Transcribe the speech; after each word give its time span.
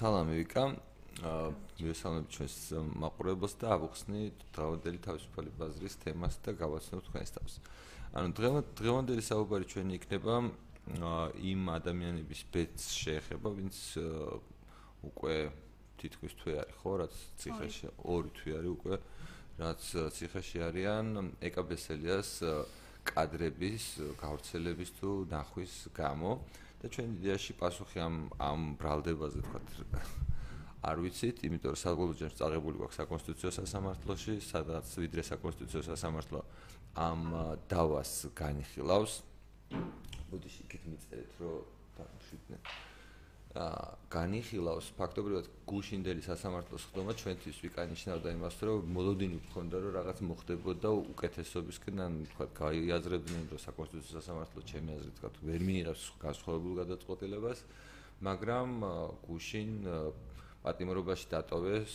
სალამი 0.00 0.32
ვიკა. 0.40 0.62
აა 1.20 1.48
მივესალმებ 1.76 2.26
ჩვენს 2.32 2.56
მაყურებელს 3.02 3.54
და 3.60 3.66
ავუხსნი 3.76 4.20
დღევანდელი 4.56 5.00
თავისუფალი 5.04 5.50
ბაზრის 5.60 5.96
თემას 6.00 6.38
და 6.40 6.54
გავაცნობ 6.56 7.00
თქვენს 7.04 7.30
თავს. 7.36 7.54
ანუ 8.16 8.28
დღევანდელი 8.80 9.22
საუბარი 9.28 9.68
ჩვენი 9.68 9.92
იქნება 10.00 10.34
იმ 11.36 11.60
ადამიანების 11.76 12.40
ბედს 12.48 12.84
შეეხება, 12.96 13.48
ვინც 13.60 13.76
უკვე 15.04 15.36
თითქოს 16.00 16.32
თვე 16.40 16.52
არის 16.64 16.76
ხო, 16.80 16.92
რაც 17.04 17.14
ციხეში 17.44 17.86
ორი 18.00 18.30
თვე 18.40 18.52
არის 18.56 18.72
უკვე, 18.80 18.94
რაც 19.60 19.82
ციხეში 20.16 20.58
არიან 20.64 21.06
ეკაბესელიას 21.44 22.30
კადრების 23.04 23.84
გავრცელების 24.16 24.90
თუ 24.96 25.10
ნახვის 25.28 25.74
გამო. 25.92 26.32
და 26.80 26.88
ჩვენ 26.88 27.08
იდეაში 27.20 27.52
პასუხი 27.60 27.98
ამ 28.00 28.16
ამ 28.40 28.60
ბრალდებაზე 28.80 29.40
თქვა 29.44 29.60
არ 30.80 30.96
ვიცით, 31.04 31.44
იმიტომ 31.44 31.74
რომ 31.76 31.80
საბოლოოდ 31.80 32.36
წაღებული 32.40 32.76
გვაქვს 32.80 32.98
საკონსტიტუციო 33.04 33.50
სასამართლოში, 33.52 34.34
სადაც 34.40 34.86
ვიდრე 34.96 35.22
საკონსტიტუციო 35.28 35.82
სასამართლო 35.92 36.40
ამ 36.96 37.20
დავას 37.68 38.12
განიხილავს. 38.32 39.12
ბუდიში 40.30 40.60
იქით 40.64 40.82
მიწერეთ, 40.88 41.30
რომ 41.36 41.60
დაშვიდნენ. 42.00 42.60
განიხილავს 43.50 44.92
ფაქტობრივად 44.94 45.46
გუშინდელი 45.66 46.22
სასამართლოს 46.22 46.84
ხდომა 46.90 47.14
ჩვენთვის 47.18 47.56
ვიკანიშნავდა 47.66 48.34
იმას 48.38 48.56
რომ 48.62 48.92
მოლოდინი 48.94 49.38
გქონდა 49.46 49.76
რომ 49.82 49.94
რაღაც 49.98 50.18
მოხდებოდა 50.22 50.88
უკეთესობისკენ 51.10 51.98
თქვა 52.30 52.46
გაიაზრებდნენ 52.60 53.42
რომ 53.50 53.60
საკონსტიტუციო 53.66 54.14
სასამართლო 54.22 54.60
ჩემი 54.70 54.90
აზრით 54.94 55.14
თქვა 55.18 55.30
ვერ 55.50 55.60
მიიღებს 55.66 56.04
განსხვავებულ 56.22 56.72
გადაწყვეტილებას 56.82 57.58
მაგრამ 58.22 58.70
გუშინ 59.26 59.70
პატიმრობაში 60.62 61.26
დატოვეს 61.34 61.92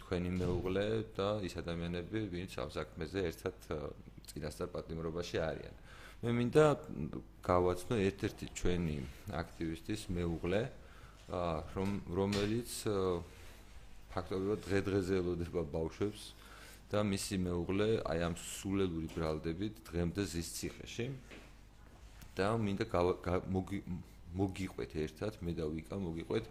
თქვენი 0.00 0.30
მეუღლე 0.40 0.86
და 1.12 1.28
ის 1.44 1.54
ადამიანები 1.60 2.18
ვინც 2.32 2.56
ამ 2.56 2.72
საქმეზე 2.72 3.20
ერთად 3.28 3.56
წინასწარ 4.32 4.68
პატიმრობაში 4.72 5.36
არიან 5.44 5.76
მე 6.20 6.32
მინდა 6.36 6.64
გავაცნო 7.40 7.96
ერთ-ერთი 7.96 8.46
ჩვენი 8.52 8.96
აქტივისტის 9.32 10.02
მეუღლე 10.12 10.58
რომ 11.76 11.92
რომელიც 12.12 12.72
ფაქტობრივად 14.12 14.60
დღე-დღეზე 14.66 15.14
ელოდება 15.16 15.62
ბავშვებს 15.72 16.26
და 16.92 17.00
მისი 17.08 17.38
მეუღლე 17.46 17.86
აი 18.04 18.20
ამ 18.26 18.36
სულელური 18.36 19.08
ბრალდებით 19.14 19.80
დღემდე 19.88 20.26
ზის 20.28 20.48
ციხეში. 20.60 21.06
და 22.36 22.52
მინდა 22.60 22.84
მოგიყვეთ 24.36 24.92
ერთად 25.04 25.40
მე 25.40 25.52
და 25.56 25.64
ვიკა 25.72 25.96
მოგიყვეთ 26.04 26.44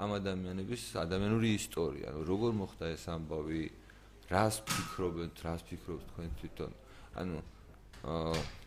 ამ 0.00 0.10
ადამიანების 0.16 0.82
ადამიანური 1.04 1.48
ისტორია 1.60 2.08
როგორ 2.24 2.56
მოხდა 2.56 2.88
ეს 2.96 3.04
ამბავი 3.04 3.62
რას 4.32 4.56
ფიქრობთ 4.64 5.44
რას 5.44 5.60
ფიქრობთ 5.68 6.04
თქვენ 6.08 6.30
თვითონ? 6.40 6.72
ანუ 7.20 7.36
აა 8.16 8.59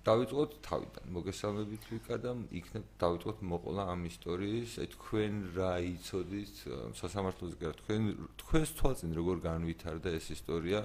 დავიწყოთ 0.00 0.52
თავიდან. 0.64 1.04
მოგესალმებით 1.12 1.82
ვიკა 1.92 2.16
და 2.24 2.30
იქნებ 2.60 2.84
დავიწყოთ 3.02 3.38
მოყოლა 3.52 3.82
ამ 3.92 4.00
ისტორიის. 4.08 4.70
აი 4.80 4.88
თქვენ 4.96 5.34
რა 5.56 5.72
იცოდით 5.92 6.54
სასამართლოზე 7.00 7.56
გერ 7.60 7.74
თქვენ 7.80 8.02
თქვენს 8.40 8.70
თვალწინ 8.80 9.10
როგორ 9.20 9.36
განვითარდა 9.44 10.08
ეს 10.16 10.26
ისტორია 10.36 10.80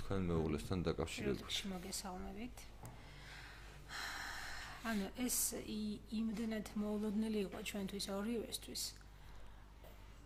თქვენ 0.00 0.20
მეუღლესთან 0.30 0.78
დაკავშირებით? 0.88 1.52
მოგესალმებით. 1.74 2.56
ანუ 4.86 5.06
ეს 5.26 5.38
იმდენად 6.14 6.66
მოულოდნელი 6.80 7.38
იყო 7.46 7.58
ჩვენთვის 7.68 8.06
ორივესთვის. 8.16 8.82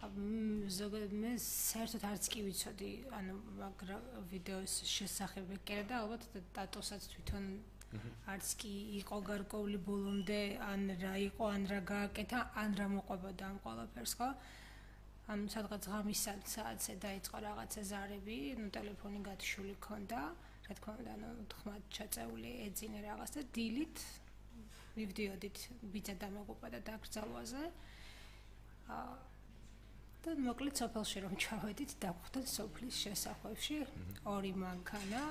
ზოგადად 0.01 1.13
მე 1.13 1.31
საერთოდ 1.37 2.05
არც 2.09 2.25
კი 2.33 2.41
ვიცოდი, 2.47 2.91
ანუ 3.19 3.35
ვიდეოს 4.33 4.75
შესახებ 4.89 5.51
ეკერა 5.59 5.85
და 5.91 5.95
ალბათ 6.05 6.23
დატოსაც 6.57 7.03
თვითონ 7.13 7.45
არც 8.33 8.49
კი 8.63 8.73
იყო 9.01 9.17
გარკვეული 9.27 9.79
ბოლომდე 9.87 10.41
ან 10.63 10.83
რა 11.03 11.15
იყო 11.27 11.45
ან 11.55 11.63
რა 11.71 11.81
გააკეთა 11.91 12.41
ან 12.63 12.77
რა 12.79 12.87
მოყვებოდა 12.95 13.49
ამ 13.51 13.57
ყველაფერს 13.65 14.15
ხო? 14.21 14.29
ან 15.35 15.43
სადღაც 15.55 15.89
ღამის 15.91 16.21
საათზე 16.55 16.95
დაიწყო 17.07 17.37
რაღაცა 17.47 17.83
ზარები 17.91 18.39
ნუ 18.61 18.69
ტელეფონი 18.77 19.21
გათშული 19.27 19.75
ქონდა 19.87 20.21
რა 20.67 20.75
თქმა 20.79 20.95
უნდა 21.03 21.15
ნუ 21.23 21.31
თქმა 21.55 21.75
ჩაწეული 21.99 22.51
ეძინე 22.67 23.01
რაღაც 23.09 23.31
და 23.37 23.43
დილით 23.59 23.97
მივდიოდით 24.95 25.59
ბიძა 25.93 26.15
დამეგუპა 26.23 26.71
და 26.75 26.81
დაკრძალვაზე 26.91 27.65
აა 28.99 29.30
და 30.21 30.35
მოკლედ 30.37 30.75
სოფელში 30.81 31.19
რომ 31.25 31.35
ჩავედით 31.41 31.93
დაგვხვდეთ 32.05 32.47
სოფლის 32.53 32.97
შესახვევში 33.05 33.77
ორი 34.29 34.53
მანქანა, 34.63 35.23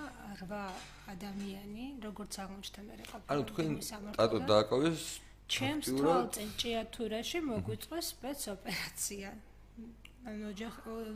რვა 0.41 0.65
ადამიანი, 1.13 1.85
როგორც 2.05 2.33
აღმოჩნდა 2.43 2.81
მე 2.87 2.95
ყოფილი. 3.11 3.29
ანუ 3.29 3.43
თქვენ 3.49 3.69
ტატო 4.17 4.37
დააკავეს 4.49 5.03
ჩემს 5.49 5.87
თვალწინ 5.93 6.49
ჭიათურაში 6.61 7.39
მოგვიწყვეს 7.51 8.05
სპეც 8.13 8.41
ოპერაცია. 8.55 9.29
ანუ 10.29 10.47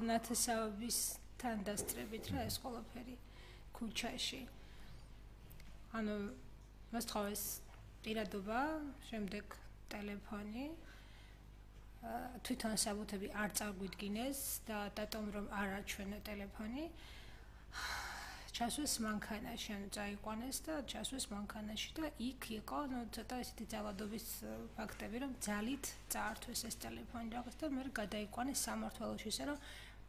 ნათესაობის 0.10 0.98
თან 1.42 1.58
დასწრებით 1.68 2.26
რა 2.34 2.42
ეს 2.50 2.56
ყველაფერი 2.62 3.16
ქუჩაში. 3.74 4.42
ანუ 5.98 6.14
მას 6.94 7.06
თავს 7.10 7.42
პირადობა, 8.06 8.62
შემდეგ 9.10 9.46
ტელეფონი, 9.92 10.66
თვითონ 12.48 12.80
საბუთები 12.84 13.28
არ 13.44 13.54
წაგვიდგინეს 13.60 14.40
და 14.70 14.80
დატომ 15.00 15.30
რომ 15.36 15.46
არ 15.60 15.76
აჩვენე 15.80 16.18
ტელეფონი 16.30 16.86
ჩასვეს 18.54 18.94
მანქანაში 19.04 19.72
ანუ 19.76 19.88
წაიყვანეს 19.96 20.58
და 20.66 20.74
ჩასვეს 20.92 21.26
მანქანაში 21.32 21.94
და 22.00 22.10
იქ 22.26 22.50
იყო 22.58 22.82
ნუ 22.92 23.00
ცოტა 23.16 23.40
ისეთი 23.44 23.66
ძალადობის 23.74 24.28
ფაქტები 24.76 25.22
რომ 25.24 25.32
ძალით 25.48 25.90
წაართვეს 26.16 26.62
ეს 26.70 26.78
ტელეფონი 26.84 27.34
რაღაც 27.38 27.58
და 27.64 27.72
მე 27.78 27.88
გადაიყვანეს 28.02 28.66
სამართლოში 28.68 29.34
ისე 29.34 29.50
რომ 29.50 29.64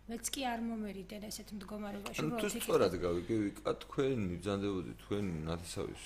მეც 0.05 0.29
კი 0.35 0.43
არ 0.45 0.61
მომერიდენ 0.61 1.23
ესეთ 1.31 1.51
მდგომარეობაში 1.57 2.25
რომ 2.25 2.33
თუ 2.37 2.49
სწორად 2.53 2.95
გავიგე 3.01 3.37
ვიკა 3.41 3.73
თქვენ 3.85 4.27
მიბზანდებოდი 4.33 4.93
თქვენ 5.01 5.31
ნათესავის 5.49 6.05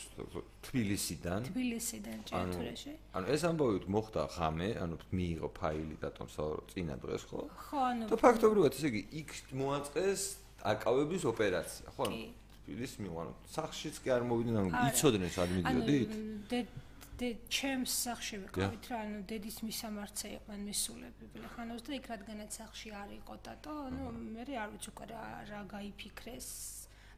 თბილისიდან. 0.69 1.49
თბილისიდან 1.51 2.19
ჭიათურაში? 2.31 2.93
ანუ 3.19 3.27
ეს 3.35 3.43
ამბავი 3.51 3.79
მოხდა 3.91 4.23
ღამე 4.39 4.71
ანუ 4.87 4.97
მიიღო 5.19 5.49
ფაილი 5.59 5.97
დატომ 5.99 6.29
წინა 6.71 6.97
დღეს 7.03 7.23
ხო? 7.27 7.41
ხო 7.67 7.79
ანუ 7.91 8.05
და 8.07 8.17
ფაქტობრივად 8.23 8.79
ესე 8.79 8.89
იგი 8.95 9.03
იქ 9.21 9.31
მოაწყეს 9.59 10.23
აკავების 10.63 11.23
ოპერაცია 11.35 11.87
ხო? 11.99 12.07
თბილის 12.55 12.93
მივანო 13.03 13.33
სახშიც 13.51 13.97
კი 14.05 14.09
არ 14.15 14.23
მოვიდნენ 14.31 14.57
ანუ 14.63 14.71
იცოდნენ 14.95 15.31
სად 15.35 15.51
მიდიოდით 15.59 16.11
ანუ 16.15 16.88
ჩემს 17.19 17.93
სახში 18.05 18.39
ვიყავით 18.45 18.89
რა 18.91 18.99
ანუ 19.05 19.21
დედის 19.31 19.57
მისამართზე 19.67 20.29
იყვნენ 20.39 20.61
მისულები 20.69 21.29
ბლეხანოს 21.35 21.83
და 21.89 21.95
იქ 21.99 22.07
რადგანაც 22.13 22.59
სახში 22.61 22.93
არ 22.95 23.11
იყო 23.19 23.35
ტატო 23.49 23.75
ანუ 23.89 24.11
მე 24.19 24.45
არ 24.63 24.69
ვიცი 24.75 24.91
უკვე 24.93 25.07
რა 25.11 25.23
რა 25.51 25.63
გაიფიქრეს 25.73 26.49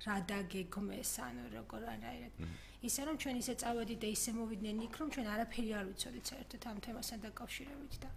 რა 0.07 0.17
დაგეგმეს 0.31 1.13
ანუ 1.27 1.45
როგორ 1.53 1.85
არაერთ 1.95 2.41
ისე 2.89 3.01
რომ 3.11 3.21
ჩვენ 3.21 3.37
ისე 3.45 3.55
წავედით 3.61 4.01
და 4.01 4.09
ისე 4.17 4.31
მოვიდნენ 4.41 4.81
იქ 4.89 4.95
რომ 5.01 5.09
ჩვენ 5.17 5.27
არაფერი 5.37 5.71
არ 5.77 5.85
ვიცოდით 5.91 6.25
საერთოდ 6.33 6.63
ამ 6.73 6.79
თემასთან 6.89 7.19
დაკავშირებით 7.29 7.95
და 8.01 8.11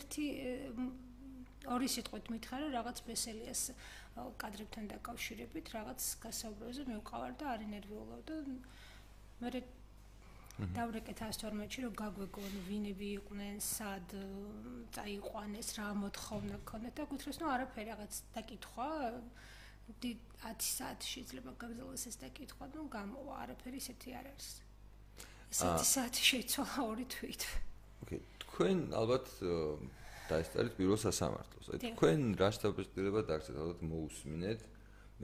ერთი 0.00 0.24
ორი 1.74 1.88
სიტყვით 1.92 2.26
მითხარ 2.32 2.60
რომ 2.64 2.72
რაღაც 2.80 2.98
ბესელიას 3.04 3.62
კადრებთან 4.40 4.84
დაკავშირებით 4.96 5.66
რაღაც 5.76 6.00
გასაუბრებზე 6.24 6.82
მე 6.88 6.96
ვყავარ 7.04 7.32
და 7.40 7.44
არი 7.52 7.66
ნერვიულობდა 7.76 8.36
მე 9.44 9.48
დავრეკეთ 10.54 11.18
112-ში 11.18 11.80
რომ 11.82 11.94
გაგვეგონ 11.98 12.52
ვინები 12.68 13.08
იყვნენ, 13.18 13.56
სად 13.58 14.14
წაიყვანეს, 14.94 15.68
რა 15.78 15.86
მოთხოვნა 15.98 16.58
ქონდათ 16.70 16.94
და 16.94 17.06
გუთხრეს, 17.10 17.40
ნუ 17.42 17.46
არაფერი 17.54 17.88
რაღაც 17.90 18.20
დაკითხვა 18.36 18.88
10 20.04 20.62
საათი 20.62 21.06
შეიძლება 21.10 21.50
გაგზავნოს 21.58 22.06
ეს 22.06 22.16
დაკითხვა, 22.22 22.64
ნუ 22.70 22.86
გამოვა, 22.94 23.34
არაფერი 23.44 23.76
ისეთი 23.82 24.14
არ 24.14 24.26
არის. 24.30 24.48
10 25.58 25.82
საათი 25.90 26.22
შეიცვალა 26.30 26.78
ორი 26.86 27.06
თვით. 27.10 27.42
ოკეი, 28.06 28.20
თქვენ 28.46 28.78
ალბათ 28.94 29.26
დაესწრეთ 30.30 30.72
პირველ 30.78 30.98
სასამართლოს. 31.02 31.66
აი 31.74 31.78
თქვენ 31.98 32.20
რა 32.38 32.48
შეფასდება 32.54 33.20
დაგცეთ, 33.28 33.56
ალბათ 33.58 33.80
მოусმინეთ. 33.90 34.60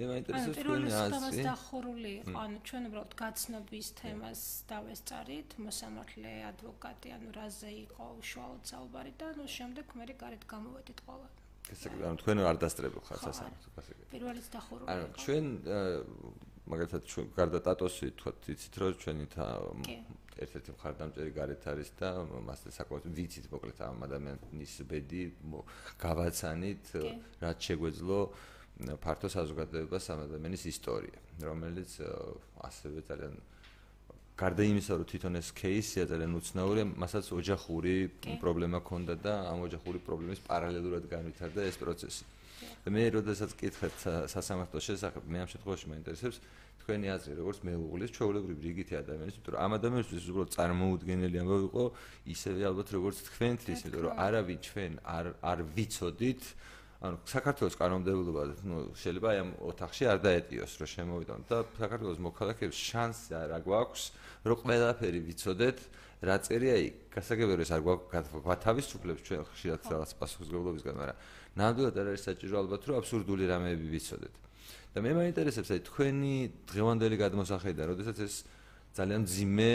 მე 0.00 0.06
მაინტერესებს 0.10 0.56
თქვენი 0.60 0.92
აზრი. 1.00 1.42
დახურული 1.46 2.12
იყო, 2.20 2.36
ანუ 2.42 2.58
ჩვენ 2.68 2.82
უბრალოდ 2.88 3.12
გაცნობის 3.20 3.88
თემას 4.00 4.40
დავესწარით, 4.72 5.50
მოსამართლე 5.66 6.32
ადვოკატი, 6.50 7.08
ანუ 7.16 7.28
რაზე 7.36 7.70
იყო 7.84 8.04
უშუალოდ 8.20 8.62
საუბარი 8.72 9.12
და 9.20 9.28
ნუ 9.36 9.46
შემდეგ 9.56 9.86
მე 10.00 10.04
გარეთ 10.22 10.42
გამოვედით 10.52 10.98
ყველა. 11.06 11.28
ესე 11.70 11.86
იგი, 11.90 12.02
ანუ 12.08 12.16
თქვენ 12.22 12.36
არ 12.50 12.56
დასწრებულ 12.64 13.02
ხართ 13.08 13.20
სასამართლოს, 13.28 13.74
ასე 13.80 13.90
იგი. 13.94 14.04
პირველიც 14.14 14.46
დახურული. 14.54 14.86
ანუ 14.90 15.06
ჩვენ 15.22 15.44
მაგალითად 16.70 17.02
ჩვენ 17.10 17.26
გარდა 17.34 17.58
ტატოსი 17.66 18.06
თქვა 18.20 18.30
იცით 18.54 18.74
რომ 18.80 18.92
ჩვენი 19.02 19.24
ერთ-ერთი 20.44 20.70
მხარდამჭერი 20.76 21.32
გარეთ 21.36 21.62
არის 21.72 21.90
და 22.00 22.10
მასთან 22.48 22.72
საკმაოდ 22.78 23.04
ვიცით 23.18 23.46
მოკლედ 23.52 23.80
ამ 23.86 23.98
ადამიანის 24.06 24.74
ბედი 24.90 25.22
გავაცანით 26.04 26.84
რაც 27.42 27.58
შეგვეძლო 27.68 28.20
ფართო 29.00 29.28
საზოგადოებას 29.28 30.04
ამ 30.14 30.20
ადამიანის 30.24 30.62
ისტორია, 30.72 31.16
რომელიც 31.44 31.90
ასევე 32.64 33.04
ძალიან 33.08 33.34
გარდა 34.40 34.64
იმისა, 34.64 34.92
რომ 34.96 35.06
თვითონ 35.10 35.34
ეს 35.36 35.48
кейსია 35.52 36.04
ძალიან 36.08 36.32
უცნაური, 36.40 36.82
მასაც 36.96 37.26
ოჯახური 37.36 37.94
პრობლემა 38.40 38.80
ჰქონდა 38.80 39.14
და 39.20 39.34
ამ 39.52 39.68
ოჯახური 39.68 40.00
პრობლემის 40.00 40.40
პარალელურად 40.48 41.04
განვითარდა 41.12 41.60
ეს 41.68 41.76
პროცესი. 41.76 42.24
და 42.84 42.88
მე 42.92 43.02
როდესაც 43.20 43.50
კითხეთ 43.56 43.96
სასამართლოს 44.32 44.84
შესახებ, 44.88 45.22
მე 45.28 45.38
ამ 45.44 45.48
შემთხვევაში 45.52 45.86
მაინტერესებს 45.92 46.36
თქვენი 46.80 47.06
აზრი, 47.12 47.32
როგორც 47.40 47.58
მეუღლის, 47.68 48.10
ჩვეულებრივ 48.16 48.56
რიგითი 48.64 48.94
ადამიანის, 49.00 49.34
იმიტომ 49.36 49.52
რომ 49.52 49.60
ამ 49.64 49.72
ადამიანისთვის 49.80 50.24
უფრო 50.32 50.44
წარმოუდგენელი 50.56 51.36
ამბავი 51.40 51.64
იყო, 51.70 51.84
ისევე 52.34 52.60
ალბათ 52.70 52.88
როგორც 52.96 53.16
თქვენთვის, 53.28 53.78
იმიტომ 53.84 54.02
რომ 54.04 54.12
არავინ 54.24 54.58
ჩვენ 54.68 54.92
არ 55.04 55.26
არ 55.40 55.58
ვიცოდით, 55.76 56.42
აა 56.44 56.79
ანუ 57.00 57.16
საქართველოს 57.32 57.76
კანონმდებლობა 57.80 58.42
ნუ 58.68 58.78
შეიძლება 58.92 59.28
აი 59.32 59.38
ამ 59.40 59.50
ოთახში 59.72 60.04
არ 60.04 60.18
დაეტიოს 60.20 60.72
რომ 60.80 60.88
შემოვიდონ. 60.92 61.40
და 61.48 61.56
საქართველოს 61.80 62.20
მოქალაქეებს 62.28 62.76
შანსი 62.76 63.32
არ 63.40 63.50
აგვაქვს 63.56 64.02
რომ 64.44 64.58
ყველაფერი 64.60 65.20
ვიცოდეთ 65.24 65.78
რა 66.28 66.36
წერია 66.44 66.76
იქ 66.76 66.96
გასაგებია 67.16 67.64
ეს 67.64 67.72
არ 67.72 67.80
გვათავისუფლებს 68.44 69.20
ჩვენ 69.24 69.40
ხშირად 69.48 69.80
რაღაც 69.88 70.10
პასუხისგებლობისგან 70.20 70.94
მაგრამ 71.00 71.18
ნამდვილად 71.56 71.96
არ 72.04 72.06
არის 72.12 72.22
საჭირო 72.28 72.54
ალბათ 72.60 72.82
რომ 72.84 72.94
აბსურდული 73.00 73.44
რამეები 73.48 73.86
ვიცოდეთ. 73.96 74.34
და 74.92 74.98
მე 75.00 75.10
მაინტერესებს 75.24 75.70
აი 75.72 75.80
თქვენი 75.88 76.34
დღევანდელი 76.68 77.16
გადმოსახედა 77.16 77.82
როდესაც 77.96 78.16
ეს 78.28 78.34
ძალიან 78.92 79.22
ძიმე 79.24 79.72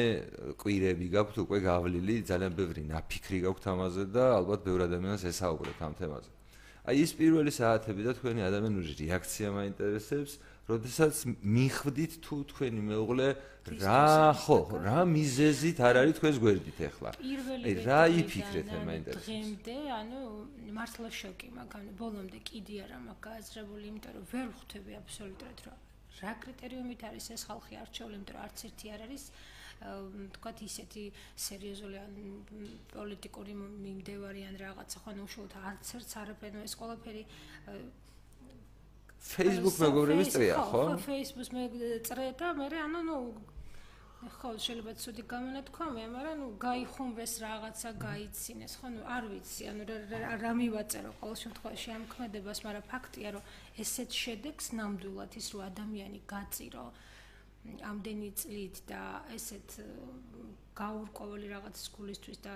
კვირები 0.62 1.07
გაქვთ 1.10 1.36
უკვე 1.42 1.57
გავლილი 1.66 2.16
ძალიან 2.30 2.54
ბევრი 2.54 2.83
ნაფიქრი 2.86 3.38
გაქვთ 3.50 3.63
ამაზე 3.74 4.04
და 4.13 4.24
ალბათ 4.44 4.60
ბევრ 4.68 4.80
ადამიანს 4.92 5.24
ესაუბრეთ 5.31 5.80
ამ 5.88 5.94
თემაზე 5.95 6.35
აი 6.86 7.02
ის 7.02 7.12
პირველი 7.18 7.50
საათები 7.50 8.02
და 8.06 8.12
თქვენი 8.18 8.42
ადამიანური 8.46 8.92
რეაქცია 9.02 9.50
მაინტერესებს, 9.58 10.34
როდესაც 10.70 11.16
მიხვდით 11.42 12.14
თუ 12.26 12.36
თქვენი 12.52 12.82
მეუღლე 12.90 13.28
რა 13.82 14.34
ხო, 14.38 14.60
რა 14.86 15.00
მიზეზით 15.10 15.78
არ 15.82 15.96
არის 16.02 16.14
თქვენს 16.22 16.38
გვერდით 16.46 16.80
ახლა. 16.90 17.10
აი 17.66 17.74
რა 17.86 18.02
იფიქრეთ 18.22 18.70
მაინტერესებს. 18.86 19.26
დღემდე, 19.26 19.78
ანუ 19.98 20.22
მართლა 20.78 21.10
შოკი 21.10 21.50
მაგან, 21.58 21.84
ბოლომდე 21.98 22.40
კიდე 22.46 22.76
არა 22.86 22.98
მაგ 23.10 23.18
გააზრებული, 23.26 23.84
იმიტომ 23.90 24.14
რომ 24.16 24.26
ვერ 24.34 24.48
ხვდები 24.54 24.92
აბსოლუტურად 25.02 25.60
რა 25.66 25.76
რა 26.16 26.32
კრიტერიუმით 26.40 27.02
არის 27.10 27.26
ეს 27.36 27.42
ხალხი 27.50 27.76
არჩეული, 27.82 28.16
იმიტომ 28.16 28.36
რომ 28.36 28.44
არც 28.46 28.60
ერთი 28.70 28.86
არ 28.96 29.02
არის 29.06 29.24
თქვათ 30.36 30.62
ისეთი 30.66 31.04
სერიოზული 31.45 31.98
ან 32.00 32.13
პოლიტიკური 32.94 33.54
მიმდევარი 33.60 34.42
ან 34.50 34.56
რაღაცა 34.62 34.98
ხო 35.04 35.12
ნუ 35.18 35.27
უშუალოდ 35.27 35.54
არც 35.72 35.94
ერთს 36.00 36.13
არაფერი 36.24 36.63
ეს 36.66 36.74
ყველაფერი 36.80 37.24
Facebook 39.25 39.75
მეგობრების 39.81 40.30
წრეა 40.36 40.56
ხო? 40.69 40.81
ხო, 40.86 40.98
Facebook-ს 41.10 41.50
მე 41.56 41.63
წრე 42.07 42.27
და 42.39 42.54
მე 42.56 42.68
ანუ 42.86 43.01
ნუ 43.10 43.19
ხო, 44.25 44.51
შეიძლება 44.57 44.94
ცუდი 44.98 45.24
გამონათქვა 45.30 45.86
მე, 45.95 46.04
მაგრამ 46.16 46.38
ნუ 46.42 46.48
გაიხუმრეს 46.63 47.33
რაღაცა, 47.45 47.89
გაიცინეს, 48.01 48.74
ხო, 48.81 48.88
ნუ 48.95 49.01
არ 49.16 49.24
ვიცი, 49.31 49.63
ანუ 49.69 49.83
რა 50.42 50.51
მივაწერო 50.60 51.12
ყოველ 51.19 51.38
შემთხვევაში 51.44 51.89
ამ 51.98 52.04
ქმედებას, 52.13 52.60
მაგრამ 52.66 52.86
ფაქტია, 52.89 53.30
რომ 53.36 53.44
ესეთ 53.83 54.10
შედეგს 54.24 54.66
ნამდვილად 54.80 55.31
ის 55.42 55.48
რო 55.54 55.60
ადამიანი 55.69 56.19
გაწირო, 56.25 56.86
ამდენი 57.86 58.30
წლით 58.40 58.82
და 58.90 59.02
ესეთ 59.36 59.80
გაურკვეველი 60.76 61.48
რაღაც 61.56 61.76
სკოლისთვის 61.88 62.40
და 62.46 62.56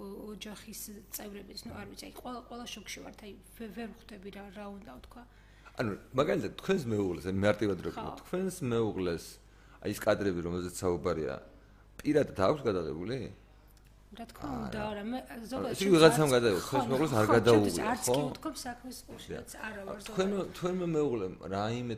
ოჯახის 0.00 0.80
წევრების, 1.12 1.66
ну, 1.68 1.74
არ 1.76 1.86
ვიცი, 1.92 2.04
აი, 2.08 2.14
ყველა 2.16 2.40
ყველა 2.48 2.66
შოქში 2.72 3.00
ვართ, 3.04 3.18
აი, 3.26 3.32
ვერ 3.76 3.90
ხვდები 4.00 4.28
რა 4.36 4.44
რა 4.56 4.66
უნდა 4.72 4.90
ვთქვა. 4.96 5.22
ანუ, 5.80 5.90
მაგალითად, 6.20 6.52
თქვენს 6.60 6.84
მეუღლეს, 6.92 7.26
ან 7.30 7.36
მარტივად 7.44 7.78
რო 7.84 7.90
ვთქვა, 7.92 8.12
თქვენს 8.20 8.56
მეუღლეს, 8.70 9.26
აი, 9.80 9.90
ეს 9.92 10.00
კადრები, 10.00 10.40
რომელზეც 10.46 10.74
საუბარია, 10.80 11.34
პირადად 12.00 12.38
აქვს 12.48 12.60
გადაღებული? 12.64 13.18
რა 14.10 14.24
თქმა 14.26 14.48
უნდა, 14.50 14.78
არა, 14.90 15.02
მე 15.06 15.18
ზოგადად 15.50 15.74
ისე 15.78 15.86
ვიღაცამ 15.94 16.28
გადაიღო, 16.34 16.60
ხოს 16.66 16.84
მეუღლეს 16.90 17.12
არ 17.14 17.26
გადაუღია, 17.30 17.74
ხო? 17.78 17.90
არც 17.90 18.06
კი 18.10 18.22
ვთქვი 18.26 18.58
საქმის 18.60 18.96
რაც 19.30 19.50
არა 19.54 19.82
ვარ 19.86 19.98
ზოგადად. 20.00 20.08
თქვენ 20.10 20.30
თქვენმა 20.56 20.86
მეუღლემ 20.94 21.34
რაიმე 21.54 21.94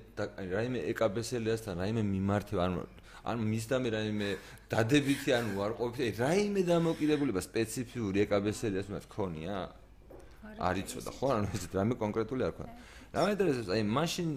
რაიმე 0.53 0.81
ეკაბესელიასთან 0.93 1.75
რაიმე 1.83 2.03
მიმართება, 2.13 2.63
ანუ 2.69 2.81
ანუ 3.23 3.41
მისდამი 3.49 3.89
რაიმე 3.97 4.29
დადებითი 4.69 5.31
ანუ 5.39 5.53
არ 5.65 5.73
ყოფილი, 5.81 6.11
რაიმე 6.21 6.63
დამოკიდებულება 6.69 7.41
სპეციფიური 7.49 8.19
ეკაბესელიას 8.27 8.89
მათ 8.93 9.05
ქონია? 9.09 9.57
არ 10.69 10.75
იცოდა, 10.85 11.11
ხო? 11.17 11.27
ანუ 11.33 11.47
ეს 11.57 11.65
რაიმე 11.73 11.95
კონკრეტული 11.97 12.43
არ 12.45 12.53
ქონია. 12.61 12.77
რა 13.13 13.21
მეინტერესებს, 13.25 13.69
აი 13.73 13.83
მაშინ 13.89 14.29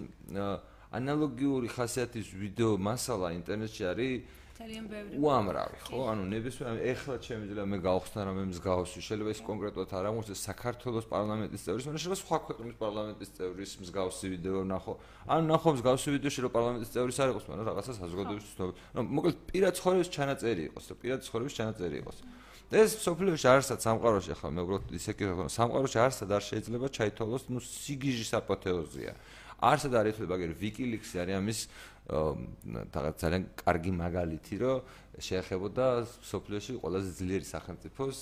ანალოგიური 0.96 1.68
ხასიათის 1.76 2.26
ვიდეო 2.40 2.72
მასალა 2.80 3.34
ინტერნეტში 3.36 3.82
არის 3.90 4.12
ძალიან 4.56 4.84
ბევრი. 4.88 5.14
უამრავი, 5.20 5.76
ხო? 5.84 5.98
ანუ 6.10 6.22
ნებისმიერ 6.32 6.76
ეხლა 6.92 7.14
შემიძლია 7.20 7.64
მე 7.68 7.78
გავხსნა 7.84 8.20
რამე 8.24 8.42
მსგავსი, 8.52 8.98
შეიძლება 9.04 9.30
ის 9.36 9.40
კონკრეტულად 9.44 9.90
არ 9.92 10.04
აღმოჩნდეს 10.08 10.40
საქართველოს 10.48 11.06
პარლამენტის 11.12 11.60
წევრის, 11.66 11.84
მაგრამ 11.86 12.00
შეიძლება 12.00 12.20
სხვა 12.24 12.38
ქვეყნის 12.46 12.76
პარლამენტის 12.80 13.30
წევრის 13.36 13.72
მსგავსი 13.84 14.26
ვიდეო 14.32 14.60
ნახო. 14.64 14.92
ანუ 15.28 15.42
ნახო 15.52 15.68
მსგავსი 15.76 16.08
ვიდეო 16.16 16.30
შეიძლება 16.32 16.54
პარლამენტის 16.56 16.90
წევრის 16.96 17.18
არ 17.20 17.28
იყოს, 17.36 17.44
მაგრამ 17.52 17.66
რაღაცა 17.70 17.92
საზოგადოების 18.00 18.50
ცნობა. 18.56 18.72
ნუ 18.96 19.00
მოკლედ 19.16 19.36
პირად 19.50 19.72
ცხოვრების 19.76 20.08
ჩანაწერი 20.16 20.62
იყოს, 20.72 20.84
და 20.88 20.94
პირად 21.02 21.20
ცხოვრების 21.26 21.52
ჩანაწერი 21.58 21.96
იყოს. 22.00 22.18
და 22.66 22.82
ეს 22.82 22.98
სოფლიოში 22.98 23.46
არსად 23.46 23.78
სამყაროში 23.78 24.30
ახლა 24.34 24.48
მე 24.50 24.60
უბრალოდ 24.66 24.90
ისე 24.98 25.12
კი 25.14 25.24
სამყაროში 25.54 25.98
არსად 26.02 26.30
არ 26.34 26.42
შეიძლება 26.50 26.86
ჩაითვალოს, 26.90 27.42
ნუ 27.46 27.60
სიგიჟის 27.62 28.30
აპოთეოზია. 28.42 29.12
არსად 29.60 29.92
არ 29.96 30.06
ითვლება, 30.12 30.34
მაგრამ 30.36 30.58
ვიკილიქსი 30.60 31.16
არის 31.22 31.36
ამის 31.40 31.58
რაღაც 32.06 33.16
ძალიან 33.22 33.42
კარგი 33.56 33.92
მაგალითი, 33.98 34.54
რომ 34.62 34.78
შეეხებოდა 35.16 35.86
სოფლიოში 36.06 36.72
ყველაზე 36.82 37.10
ძლიერი 37.18 37.46
სახელმწიფოს 37.50 38.18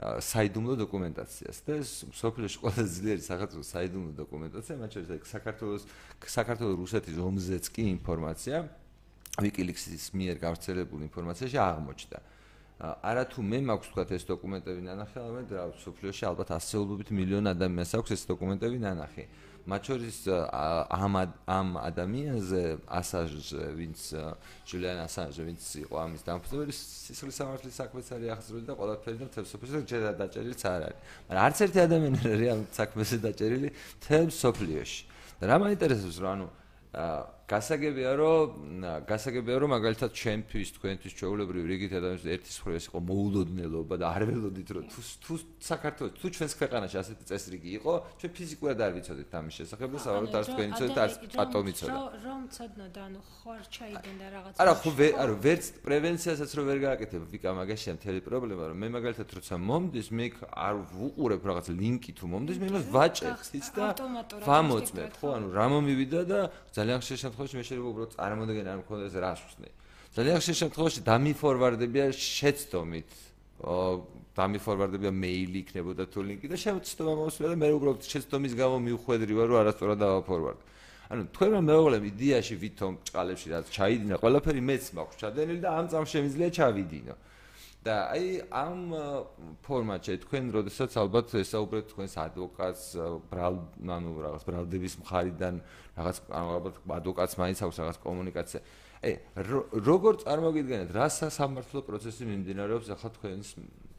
საიდუმლო 0.00 0.74
დოკუმენტაციას 0.80 1.56
და 1.66 1.74
სოფლიოში 1.84 2.58
ყველაზე 2.62 2.88
ძლიერი 2.96 3.22
სახელმწიფოს 3.26 3.68
საიდუმლო 3.74 4.12
დოკუმენტაცია, 4.16 4.74
მათ 4.80 4.90
შორის 4.96 5.08
საქართველოს 5.28 5.82
საქართველოს 6.24 6.76
რუსეთის 6.80 7.16
ომზეც 7.20 7.64
კი 7.68 7.82
ინფორმაცია 8.00 8.56
ვიკილიქსის 9.44 10.04
მიერ 10.16 10.36
გავრცელებული 10.40 11.02
ინფორმაციაში 11.10 11.58
აღმოჩნდა. 11.60 12.18
არა 12.80 13.24
თუ 13.28 13.40
მე 13.44 13.58
მაქვს 13.68 13.88
თქვა 13.92 14.04
ეს 14.16 14.24
დოკუმენტები 14.24 14.80
ნანახი, 14.88 15.16
ალბათ 15.20 15.48
რა 15.52 15.64
სოფლიოში 15.84 16.22
ალბათ 16.32 16.48
ასეულობით 16.56 17.08
მილიონი 17.12 17.48
ადამიანს 17.52 17.92
აქვს 18.00 18.10
ეს 18.16 18.22
დოკუმენტები 18.24 18.76
ნანახი. 18.80 19.24
მათ 19.70 19.82
შორის 19.90 20.16
ამ 20.26 21.14
ამ 21.46 21.68
ადამიანზე 21.78 22.62
ასაჟ 23.00 23.32
ვინც 23.78 24.00
ჯულიან 24.66 24.98
ასაჟ 25.06 25.36
ვინც 25.46 25.62
იყო 25.84 25.94
ამის 26.04 26.22
დამფუძნებელი 26.26 26.74
სისხლის 26.74 27.36
სამართლის 27.40 27.78
საქმეც 27.80 28.06
არის 28.16 28.28
ახსრული 28.34 28.64
და 28.66 28.74
ყველაფერი 28.80 29.16
და 29.22 29.28
თემ 29.34 29.46
სოფლიოში 29.50 29.86
ჯერა 29.90 30.10
დაჭერილიც 30.18 30.62
არ 30.66 30.82
არის. 30.90 30.98
მაგრამ 31.30 31.42
არც 31.46 31.58
ერთი 31.64 31.78
ადამიანი 31.86 32.18
არ 32.20 32.30
არის 32.34 32.48
ამ 32.54 32.60
საქმეზე 32.80 33.16
დაჭერილი 33.26 33.68
თემ 34.06 34.26
სოფლიოში. 34.42 35.00
და 35.40 35.44
რა 35.50 35.56
მაინტერესებს 35.64 36.16
რომ 36.20 36.30
ანუ 36.34 36.46
გასაგებია 37.50 38.10
რომ 38.14 38.84
გასაგებია 39.10 39.56
რომ 39.58 39.72
მაგალითად 39.74 40.10
ჩემთვის 40.14 40.68
თქვენთვის 40.76 41.12
ჩვეულებრივი 41.18 41.66
რიგით 41.70 41.92
ადამიანის 41.98 42.26
ერთის 42.34 42.56
ხრეს 42.62 42.84
იყო 42.86 42.98
მოულოდნელობა 43.10 43.94
და 43.98 44.06
არ 44.14 44.22
ველოდით 44.30 44.68
რომ 44.76 44.84
თუ 44.86 45.00
თუ 45.24 45.34
საქართველოს 45.58 46.14
თუ 46.20 46.26
ჩვენს 46.30 46.54
ქვეყანაში 46.60 46.96
ასეთი 47.02 47.24
წესრიგი 47.30 47.70
იყო 47.80 47.92
ჩვენ 48.22 48.32
ფიზიკურად 48.38 48.78
არ 48.86 48.92
ვიცოდით 48.96 49.30
ამის 49.34 49.54
შესახებ 49.58 49.88
და 49.90 49.98
საერთოდ 50.06 50.34
არც 50.40 50.46
თქვენი 50.54 50.72
ცოდით 50.78 50.98
არც 51.04 51.14
პატომი 51.34 51.72
ცოდა 51.80 51.98
რომ 52.22 52.40
ცოდნოდა 52.54 53.00
ანუ 53.10 53.20
ხარ 53.34 53.62
ჩაიდნენ 53.74 54.16
და 54.22 54.26
რაღაც 54.30 54.54
არა 54.62 54.72
ხო 54.80 54.90
არა 55.22 55.34
ვერც 55.44 55.64
პრევენციასაც 55.90 56.50
რო 56.54 56.62
ვერ 56.70 56.78
გააკეთებ 56.86 57.22
ვიკა 57.34 57.50
მაგაშია 57.58 57.92
მთელი 57.98 58.20
პრობლემა 58.30 58.64
რომ 58.70 58.76
მე 58.78 58.88
მაგალითად 58.94 59.28
როცა 59.40 59.54
მომდის 59.58 60.08
მე 60.14 60.26
არ 60.54 60.74
ვუყურებ 60.94 61.42
რაღაც 61.50 61.66
ლინკი 61.74 62.12
თუ 62.14 62.24
მომდის 62.30 62.58
მე 62.62 62.66
იმას 62.70 62.84
ვაჭერ 62.94 63.34
იცით 63.58 63.74
და 63.74 63.86
ვამოწმებ 64.46 65.12
ხო. 65.18 65.28
ანუ 65.34 65.46
რა 65.50 65.66
მომივიდა 65.74 66.20
და 66.30 66.40
ძალიან 66.70 66.98
ხშირ 67.02 67.18
შემთხვევაში 67.24 67.39
მე 67.40 67.62
შეიძლება 67.64 67.88
უბრალოდ 67.90 68.12
წარმოდგენა 68.16 68.70
არ 68.74 68.78
მქონდეს 68.84 69.14
რას 69.24 69.40
ვხსნი. 69.40 69.68
ძალიან 70.10 70.36
ხშირ 70.42 70.56
შემთხვევაში 70.60 71.00
დამიფორვარდებია 71.06 72.06
შეცდომით. 72.10 73.10
დამიფორვარდებია 74.36 75.12
მეილი 75.12 75.58
იქნებოდა 75.64 76.04
თუ 76.12 76.18
ლინკი 76.28 76.46
და 76.52 76.56
შეცდომა 76.60 77.14
მოსვლა 77.20 77.46
და 77.52 77.56
მე 77.60 77.68
უბრალოდ 77.76 78.00
შეცდომის 78.12 78.52
გამო 78.60 78.76
მივხვედრი 78.88 79.32
ვარ 79.36 79.46
რომ 79.50 79.58
არასწორად 79.62 79.98
დავაფორვარდ. 80.00 80.60
ანუ 81.10 81.22
თქვენმა 81.34 81.60
მეუღლემ 81.70 82.04
იდეაში 82.10 82.54
ვითომ 82.62 82.92
ჭყალებში 83.08 83.48
რაც 83.50 83.66
ჩაიდინა, 83.74 84.14
ყველაფერი 84.22 84.60
მეც 84.62 84.84
მაქვს 84.94 85.16
ჩადენილი 85.20 85.60
და 85.64 85.70
ამ 85.74 85.86
წამს 85.90 86.08
შემიძლია 86.14 86.48
ჩავიდინო. 86.54 87.14
და 87.80 87.96
აი 88.12 88.26
ამ 88.52 88.80
ფორმატში 89.64 90.18
თქვენ 90.24 90.52
როდესაც 90.52 90.96
ალბათ 91.00 91.32
ესაუბრეთ 91.40 91.86
თქვენს 91.92 92.14
ადვოკატს 92.26 92.84
ბრალ 93.32 93.56
ანუ 93.96 94.10
რაღაც 94.26 94.42
ბრალდების 94.48 94.94
მხარიდან 95.00 95.60
რაღაც 95.96 96.16
ალბათ 96.28 96.76
ადვოკატს 97.00 97.34
მაინც 97.40 97.58
აქვს 97.64 97.80
რაღაც 97.80 97.98
კომუნიკაცია 98.04 98.60
აი 99.00 99.12
როგორ 99.88 100.12
წარმოგიდგენთ 100.24 100.92
რა 100.92 101.06
სასამართლო 101.08 101.80
პროცესი 101.88 102.28
მიმდინარეობს 102.28 102.92
ახლა 102.92 103.10
თქვენს 103.16 103.48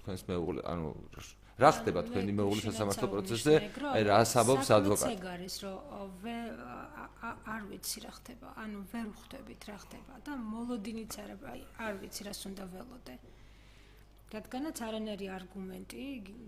თქვენს 0.01 0.21
მეუღლე 0.29 0.61
ანუ 0.61 0.89
რა 1.61 1.69
ხდება 1.77 2.01
თქვენი 2.07 2.31
მეუღლის 2.37 2.63
სასამართლო 2.69 3.07
პროცესზე? 3.11 3.53
აი 3.93 4.01
რა 4.07 4.19
საბობს 4.25 4.67
ადვოკატი? 4.77 5.13
ეგ 5.13 5.25
არის 5.29 5.55
რომ 5.61 5.77
არ 7.21 7.61
ვიცი 7.69 7.99
რა 8.01 8.11
ხდება, 8.17 8.47
ანუ 8.63 8.79
ვერ 8.93 9.07
ხვდებით 9.19 9.61
რა 9.69 9.77
ხდება 9.83 10.13
და 10.25 10.31
მოლოდინიც 10.41 11.13
არ 11.21 11.29
აი 11.53 11.61
არ 11.85 11.93
ვიცი 12.01 12.21
რას 12.27 12.41
უნდა 12.49 12.65
ველოდე. 12.73 13.15
რადგანაც 14.31 14.77
არანაირი 14.87 15.27
არგუმენტი, 15.37 16.03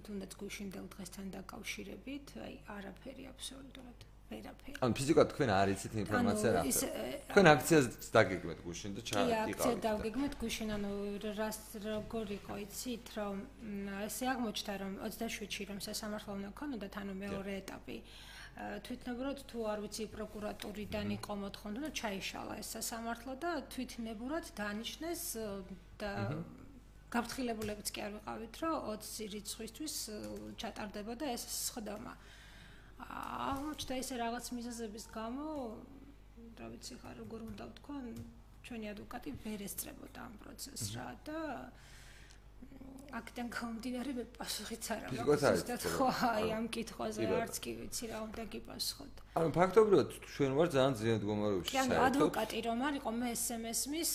თუნდაც 0.07 0.31
გუშინდელ 0.39 0.85
დღესთან 0.95 1.25
დაკავშირებით, 1.35 2.27
აი 2.47 2.55
არაფერი 2.77 3.23
აბსოლუტურად. 3.33 4.09
ვერაფერი. 4.33 4.75
ანუ 4.81 4.93
ფიზიკად 4.97 5.27
თქვენ 5.33 5.49
არ 5.53 5.67
იცით 5.73 5.93
ინფორმაცია 6.03 6.49
რა 6.55 6.61
თქვენ 7.29 7.45
აქციას 7.53 7.85
დაგეგმეთ 8.15 8.59
გუშინ 8.65 8.91
და 8.97 9.01
ჩაიყავით. 9.09 9.47
კი, 9.47 9.53
აქცია 9.53 9.75
დაგეგმეთ 9.85 10.33
გუშინ, 10.41 10.69
ანუ 10.77 10.91
რას 11.37 11.59
როგორ 11.85 12.27
იყო 12.39 12.53
იცით, 12.65 13.05
რომ 13.17 13.35
ესე 14.07 14.25
აღმოჩნდა 14.33 14.73
რომ 14.81 14.91
27-ში 15.03 15.63
რომ 15.69 15.79
სასამართლო 15.87 16.31
უნდა 16.39 16.49
ქონოდათ, 16.59 16.93
ანუ 17.03 17.13
მეორე 17.23 17.51
ეტაპი. 17.61 17.97
თვითნებურად 18.53 19.37
თუ 19.49 19.57
არ 19.65 19.79
ვიცი 19.81 20.03
პროკურატურიდან 20.13 21.07
იყო 21.17 21.33
მოთხოვნა 21.41 21.79
და 21.85 21.89
ჩაიშალა 21.99 22.53
ეს 22.61 22.67
სასამართლო 22.77 23.33
და 23.41 23.51
თვითნებურად 23.73 24.45
დანიშნეს 24.53 25.23
და 25.97 26.11
გაფრთხილებულებიც 27.13 27.87
კი 27.93 27.99
არ 28.05 28.11
ვიყავით, 28.17 28.53
რომ 28.63 28.75
20 28.89 29.33
რიცხვისთვის 29.33 29.95
ჩატარდებოდა 30.61 31.25
ეს 31.33 31.43
სხდომა. 31.57 32.13
აღმოჩნდა 33.03 33.93
ესე 34.01 34.15
რაღაც 34.21 34.45
მიზეზების 34.57 35.05
გამო 35.13 35.47
რა 36.59 36.67
ვიცი 36.73 36.95
ხარ 37.01 37.15
როგორ 37.21 37.39
უნდა 37.49 37.63
ვთქვა 37.71 37.97
ჩვენი 38.63 38.85
ადვოკატი 38.93 39.31
ვერ 39.43 39.63
ესწრებოდა 39.67 40.19
ამ 40.23 40.33
პროცესს 40.43 40.93
რა 40.95 41.07
და 41.27 41.39
აქედან 43.13 43.47
გამომდინარე 43.53 44.11
მე 44.17 44.23
პასუხიც 44.37 44.83
არ 44.93 45.01
აქვს 45.07 45.41
ზუსტად 45.43 45.83
ხო 45.93 46.07
აი 46.29 46.47
ამ 46.57 46.65
კითხვაზე 46.73 47.27
არც 47.39 47.55
კი 47.63 47.71
ვიცი 47.79 48.03
რა 48.09 48.17
უნდა 48.25 48.43
გიპასუხოთ. 48.53 49.13
ანუ 49.33 49.49
ფაქტობრივად 49.57 50.09
ჩვენ 50.33 50.51
ვარ 50.57 50.67
ძალიან 50.73 50.93
ძლიერ 50.97 51.15
მდგომარეობაში 51.17 51.73
საერთოდ 51.73 51.97
ანუ 51.97 52.05
ადვოკატი 52.09 52.59
რომ 52.67 52.79
არისო 52.89 53.11
მე 53.17 53.29
SMS-მის 53.33 54.11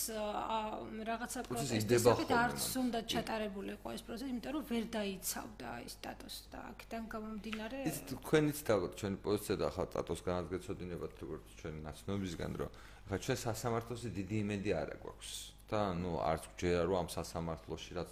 რაღაცა 1.09 1.39
პროცესით 1.49 2.31
არც 2.43 2.67
უნდა 2.83 2.99
ჩატარებული 3.13 3.69
იყო 3.75 3.87
ეს 3.95 4.01
პროცესი 4.07 4.31
იმიტომ 4.33 4.51
რომ 4.55 4.63
ვერ 4.71 4.83
დაიცავდა 4.95 5.67
აი 5.79 5.85
სტატუსს 5.95 6.43
და 6.51 6.59
აქედან 6.71 7.03
გამომდინარე 7.13 7.77
ის 7.91 7.97
თქვენიც 8.15 8.57
დავთ 8.69 8.91
ჩვენი 8.99 9.17
პოზიცია 9.27 9.55
და 9.59 9.65
ახლა 9.71 9.85
სტატუს 9.91 10.21
განაგეცოდინებათ 10.27 11.13
როგორც 11.23 11.45
ჩვენი 11.59 11.79
ნაცნობისგან 11.87 12.51
რომ 12.63 12.69
ახლა 13.05 13.17
ჩვენ 13.25 13.37
სასამართლოსი 13.47 14.09
დიდი 14.19 14.35
იმედი 14.43 14.69
არ 14.81 14.89
აქვს 14.99 15.58
და 15.69 15.81
ნუ 16.01 16.11
არც 16.25 16.43
გჯერა 16.57 16.83
რომ 16.89 16.97
ამ 16.99 17.09
სასამართლოში 17.13 17.91
რაც 17.97 18.09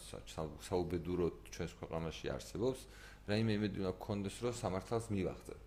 საუბედურო 0.67 1.27
ჩვენს 1.53 1.73
ქვეყანაში 1.81 2.25
არსებობს, 2.37 2.79
რაიმე 3.27 3.51
იმედი 3.57 3.75
უნდა 3.81 3.93
გქონდეს 3.97 4.35
რომ 4.45 4.53
სამართალს 4.61 5.07
მივახცეთ. 5.11 5.61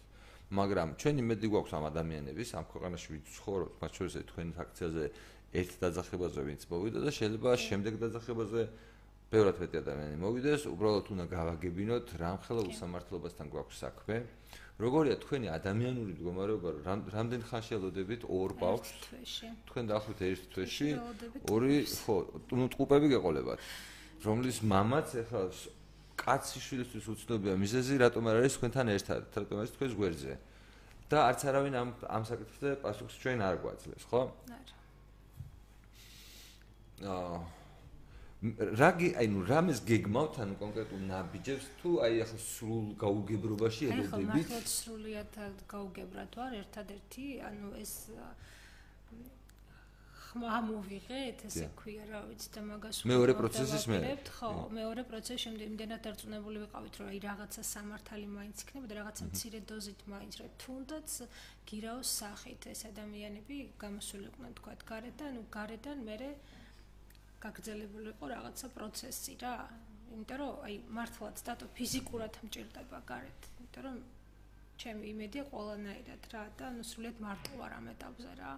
მაგრამ 0.51 0.89
ჩვენი 0.99 1.19
იმედი 1.23 1.47
გვაქვს 1.51 1.73
ამ 1.79 1.85
ადამიანების, 1.91 2.49
ამ 2.59 2.65
ქვეყანაში 2.71 3.09
ვინც 3.15 3.27
ცხოვრობს, 3.39 3.75
მათ 3.83 3.93
შორის 3.99 4.15
თქვენი 4.31 4.53
აქციაზე 4.65 5.05
ერთ 5.51 5.73
დაძახებაზე 5.83 6.41
ვინც 6.47 6.63
მოვიდა 6.71 6.99
და 7.07 7.11
შეიძლება 7.11 7.51
შემდეგ 7.59 7.93
დაძახებაზე 8.03 8.63
ბევრად 9.31 9.57
მეტი 9.63 9.77
ადამიანი 9.79 10.17
მოვიდეს, 10.19 10.63
უბრალოდ 10.75 11.07
უნდა 11.15 11.25
გავაგებინოთ 11.31 12.07
რამხელა 12.19 12.63
უსამართლობასთან 12.67 13.47
გვაქვს 13.47 13.79
საქმე. 13.79 14.17
როგორია 14.81 15.17
თქვენი 15.21 15.49
ადამიანური 15.53 16.13
მდგომარეობა? 16.17 16.69
რამდენ 17.15 17.41
ხანში 17.49 17.73
ელოდებით 17.77 18.23
ორ 18.27 18.55
ბავშვს? 18.61 18.91
თქვენ 19.69 19.85
დაახლოებით 19.91 20.21
ერთ 20.31 20.43
თვეში 20.55 20.89
ორი 21.53 21.77
ხო 21.85 22.17
ნუ 22.57 22.67
ტყუპები 22.75 23.07
გეყოლებათ. 23.15 23.59
რომლის 24.25 24.59
მამაც 24.65 25.09
ახლა 25.25 25.43
კაცი 26.21 26.59
შვილისთვის 26.65 27.05
უცნობია 27.13 27.55
მიზეზი 27.61 27.95
რატომ 28.05 28.23
არ 28.31 28.37
არის 28.41 28.55
თქვენთან 28.57 28.87
ერთად? 28.97 29.23
რატომ 29.37 29.57
არის 29.61 29.73
თქვენს 29.77 29.95
გვერდზე? 30.01 30.35
და 31.11 31.19
არც 31.27 31.41
არავინ 31.51 31.75
ამ 31.75 31.89
ამ 32.07 32.23
საკითხზე 32.23 32.69
პასუხს 32.85 33.15
ჩვენ 33.19 33.39
არ 33.43 33.57
გვაძლევს 33.65 34.05
ხო? 34.11 34.23
აა 37.03 37.60
რაგი 38.41 39.09
აი 39.21 39.27
ნუ 39.31 39.41
რამეს 39.49 39.81
გეგმავთ 39.85 40.37
ანუ 40.43 40.55
კონკრეტულ 40.61 41.01
ნაბიჯებს 41.13 41.65
თუ 41.81 41.91
აი 42.07 42.23
ახლა 42.25 42.39
სრულ 42.45 42.87
გაუგებრობაში 43.03 43.89
ელოდებით 43.93 44.47
აი 44.47 44.47
ხო 44.49 44.61
სრულიად 44.75 45.35
გაუგებრად 45.73 46.39
ვარ 46.41 46.57
ერთადერთი 46.61 47.27
ანუ 47.51 47.73
ეს 47.85 47.93
ხმა 50.31 50.59
მოვიღეთ 50.63 51.45
ესე 51.51 51.67
ქვია 51.75 52.05
რა 52.09 52.21
ვიცი 52.31 52.49
და 52.55 52.63
მაგას 52.71 53.03
მეორე 53.13 53.33
პროცესის 53.41 53.85
მე 53.93 54.01
ხო 54.39 54.51
მეორე 54.79 55.03
პროცესი 55.11 55.53
იმდენად 55.67 56.01
დარწმუნებული 56.07 56.63
ვიყავით 56.65 56.95
რომ 57.03 57.11
აი 57.13 57.19
რაღაცა 57.27 57.63
სამართალი 57.75 58.27
მაინც 58.39 58.57
იქნება 58.65 58.87
და 58.89 58.95
რაღაცა 59.01 59.29
მცირე 59.31 59.61
დოზით 59.69 60.01
მაინც 60.15 60.33
რა. 60.41 60.47
თუნდაც 60.63 61.09
გირაოს 61.69 62.09
სახით 62.21 62.63
ეს 62.73 62.81
ადამიანები 62.89 63.57
გამოსულიყვნენ 63.83 64.53
თქვა 64.63 64.73
გარეთ 64.93 65.19
ანუ 65.29 65.43
გარედან 65.59 65.99
მე 66.09 66.17
გაგრძელებული 67.45 68.09
იყო 68.15 68.27
რაღაცა 68.35 68.67
პროცესი 68.77 69.33
რა. 69.43 69.55
იმიტომ 70.15 70.39
რომ 70.41 70.53
აი 70.67 70.75
მართლაც 70.97 71.37
დატო 71.49 71.67
ფიზიკურად 71.79 72.35
მჭირდება 72.45 72.99
გარეთ. 73.11 73.41
იმიტომ 73.61 73.83
რომ 73.87 73.97
ჩემი 74.81 75.05
იმედია 75.15 75.45
ყველანაირად 75.53 76.23
რა 76.33 76.43
და 76.59 76.67
ნუ 76.77 76.85
სრულიად 76.91 77.17
მარტო 77.25 77.53
ვარ 77.61 77.73
ამ 77.79 77.87
ეტაპზე 77.95 78.33
რა. 78.41 78.53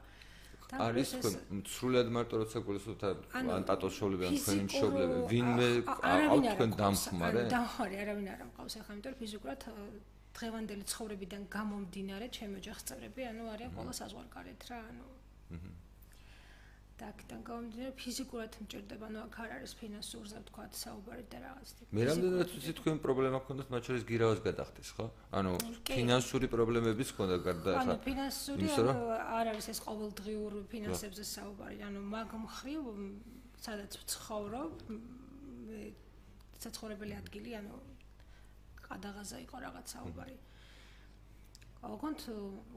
არის 0.72 1.08
თქვენ 1.12 1.60
სრულიად 1.74 2.08
მარტო 2.16 2.34
როცა 2.42 2.58
გულისხმობთ 2.66 3.36
ან 3.36 3.64
ტატოს 3.68 3.92
შოვლები 3.98 4.24
ან 4.28 4.34
თქვენი 4.40 4.62
მშობლები 4.68 5.18
ვინმე 5.32 5.68
აყავთ 5.92 6.44
თქვენ 6.54 6.70
დამხმარე? 6.80 7.42
დამხმარე 7.52 7.96
არავინ 8.02 8.26
არ 8.34 8.40
ამყავს 8.46 8.74
ახლა 8.80 8.92
იმიტომ 8.96 9.12
რომ 9.12 9.20
ფიზიკურად 9.22 9.60
დღევანდელი 10.38 10.84
ცხოვრებიდან 10.92 11.42
გამომდინარე 11.56 12.26
ჩემი 12.36 12.54
ოჯახის 12.62 12.84
წევრები 12.88 13.22
ანუ 13.30 13.42
არიან 13.54 13.70
ყველა 13.76 13.92
საზღვარგარეთ 14.00 14.60
რა 14.70 14.78
ანუ 14.90 15.06
და 17.02 17.08
აქედან 17.10 17.40
გამომდინარე 17.42 17.92
ფიზიკურად 17.98 18.52
მჭირდება, 18.62 19.06
ნუ 19.10 19.18
აქ 19.26 19.34
არ 19.42 19.50
არის 19.58 19.72
ფინანსურზე 19.82 20.38
თქვა 20.48 20.64
საუბარი 20.70 21.24
და 21.32 21.38
რაღაც 21.42 21.68
ტიპი. 21.74 21.90
მე 21.98 22.02
რამდენად 22.08 22.48
ვიცი 22.54 22.72
თქვენ 22.78 22.96
პრობლემა 23.02 23.38
გქონდათ 23.42 23.68
მათ 23.74 23.82
შორის 23.90 24.02
გირავას 24.10 24.40
გადახდეს, 24.46 24.88
ხო? 24.94 25.06
ანუ 25.38 25.50
ფინანსური 25.90 26.46
პრობლემებიც 26.54 27.08
გქონდა 27.10 27.36
გარდა 27.46 27.70
ახლა. 27.74 27.82
ანუ 27.82 27.94
ფინანსური 28.06 28.66
არ 28.70 29.46
არის 29.50 29.66
ეს 29.74 29.78
ყოველდღიურ 29.82 30.52
ფინანსებზე 30.70 31.24
საუბარი, 31.26 31.78
ანუ 31.90 31.98
მაგ 32.14 32.30
მხრივ 32.46 32.82
სადაც 33.62 33.92
ვცხოვრობ 34.02 34.74
საცხოვრებელი 36.62 37.14
ადგილი, 37.18 37.50
ანუ 37.58 37.74
ყადაღაზა 38.86 39.38
იყო 39.42 39.56
რაღაც 39.66 39.86
საუბარი. 39.94 40.36
ოღონდ 41.82 42.20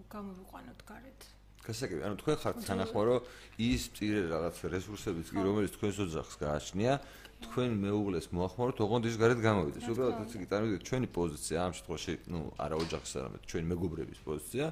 გამოვიყვანოთ 0.09 0.79
გარეთ. 0.89 1.21
გასაგები, 1.65 2.01
ანუ 2.05 2.15
თქვენ 2.21 2.37
ხართ 2.41 2.57
თანახმარო 2.65 3.15
ის 3.57 3.81
წირე 3.95 4.21
რაღაც 4.31 4.55
რესურსებიც 4.69 5.27
კი 5.33 5.39
რომელიც 5.45 5.71
თქვენს 5.75 5.97
ოჯახს 6.05 6.35
გააჩნია, 6.45 6.93
თქვენ 7.45 7.69
მეუღლეს 7.83 8.27
მოახმაროთ, 8.31 8.77
ოღონდ 8.85 9.03
ის 9.09 9.15
გარეთ 9.19 9.39
გამოვიდეს. 9.43 9.85
უბრალოდ 9.91 10.17
ეს 10.23 10.35
კი 10.39 10.47
წარმოვიდგეთ 10.49 10.83
ჩვენი 10.87 11.07
პოზიცია 11.11 11.57
ამ 11.65 11.71
შემთხვევაში, 11.75 12.13
ну, 12.31 12.39
არა 12.55 12.75
ოჯახის, 12.79 13.11
არამედ 13.19 13.41
ჩვენი 13.49 13.65
მეგობრების 13.75 14.19
პოზიცია. 14.25 14.65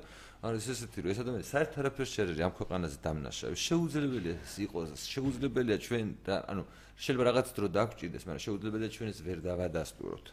არის 0.43 0.65
ესეთი 0.73 0.99
რომ 1.03 1.11
ეს 1.13 1.19
ადამიანი 1.23 1.45
საერთოდ 1.47 1.79
არაფერს 1.83 2.11
შეერე 2.13 2.43
ამ 2.43 2.53
ქვეყანაზე 2.59 2.97
დამნაშავე. 2.99 3.55
შეუძლებელია 3.63 4.35
იყოს, 4.65 4.89
შეუძლებელია 5.13 5.77
ჩვენ 5.79 6.07
და 6.27 6.35
ანუ 6.51 6.63
შეიძლება 6.99 7.23
რაღაც 7.31 7.47
დრო 7.55 7.67
დაგჭირდეს, 7.77 8.23
მაგრამ 8.27 8.43
შეუძლებელია 8.47 8.89
ჩვენ 8.91 9.07
ეს 9.13 9.19
ვერ 9.23 9.39
დავადასტუროთ. 9.39 10.25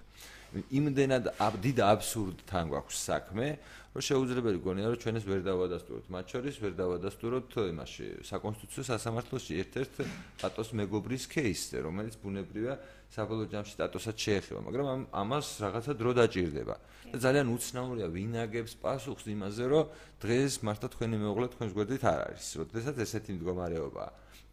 იმდენად 0.51 1.25
დიდ 1.63 1.79
აბსურდთან 1.87 2.71
გვაქვს 2.73 2.99
საქმე, 3.07 3.47
რომ 3.95 4.03
შეუძლებელი 4.07 4.59
გონია 4.63 4.87
რომ 4.91 4.99
ჩვენ 5.03 5.17
ეს 5.19 5.27
ვერ 5.31 5.41
დავადასტუროთ. 5.47 6.05
მათ 6.11 6.27
შორის 6.31 6.57
ვერ 6.63 6.73
დავადასტუროთ 6.79 7.55
იმაში 7.71 8.07
საკონსტიტუციო 8.27 8.85
სასამართლოში 8.91 9.53
ერთ-ერთ 9.63 9.95
ტატოს 10.43 10.69
მეგობრის 10.79 11.25
кейსზე, 11.31 11.77
რომელიც 11.87 12.15
ბუნებრივია 12.23 12.75
საბოლოო 13.11 13.47
ჯამში 13.51 13.75
ტატოსაც 13.79 14.17
შეეხება, 14.27 14.61
მაგრამ 14.67 14.87
ამ 14.91 15.03
ამას 15.11 15.47
რაღაცა 15.63 15.93
დრო 15.99 16.11
დაჭირდება. 16.19 16.77
და 17.11 17.17
ძალიან 17.19 17.47
უცნაურია 17.51 18.07
ვინ 18.07 18.35
აგებს 18.47 18.75
პასუხს 18.79 19.27
იმაზე, 19.35 19.65
რომ 19.67 19.85
დღეს 20.23 20.53
მართლა 20.63 20.89
თქვენი 20.95 21.17
მეუღლე 21.19 21.47
თქვენს 21.55 21.73
გვერდით 21.75 22.03
არ 22.07 22.21
არის, 22.31 22.47
როდესაც 22.63 22.95
ესეთი 23.03 23.31
მდგომარეობაა. 23.35 24.11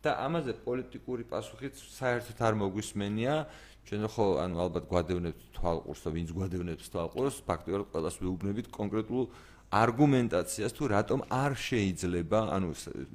და 0.08 0.14
ამაზე 0.24 0.54
პოლიტიკური 0.62 1.26
პასუხიც 1.28 1.76
საერთოდ 1.98 2.40
არ 2.48 2.54
მოგვისმენია. 2.62 3.36
ჩვენ 3.88 4.04
ხო 4.12 4.26
ანუ 4.44 4.56
ალბათ 4.68 4.86
გვადევნებთ 4.92 5.42
თვალყურს 5.56 6.02
და 6.04 6.10
ვინც 6.12 6.30
გვადევნებს 6.36 6.92
თვალყურს 6.92 7.36
ფაქტობრივად 7.48 7.88
ყველას 7.96 8.16
ვეუბნებით 8.20 8.68
კონკრეტულ 8.78 9.24
არგუმენტაციას 9.68 10.72
თუ 10.76 10.84
რატომ 10.92 11.20
არ 11.28 11.52
შეიძლება 11.56 12.40
ანუ 12.56 12.68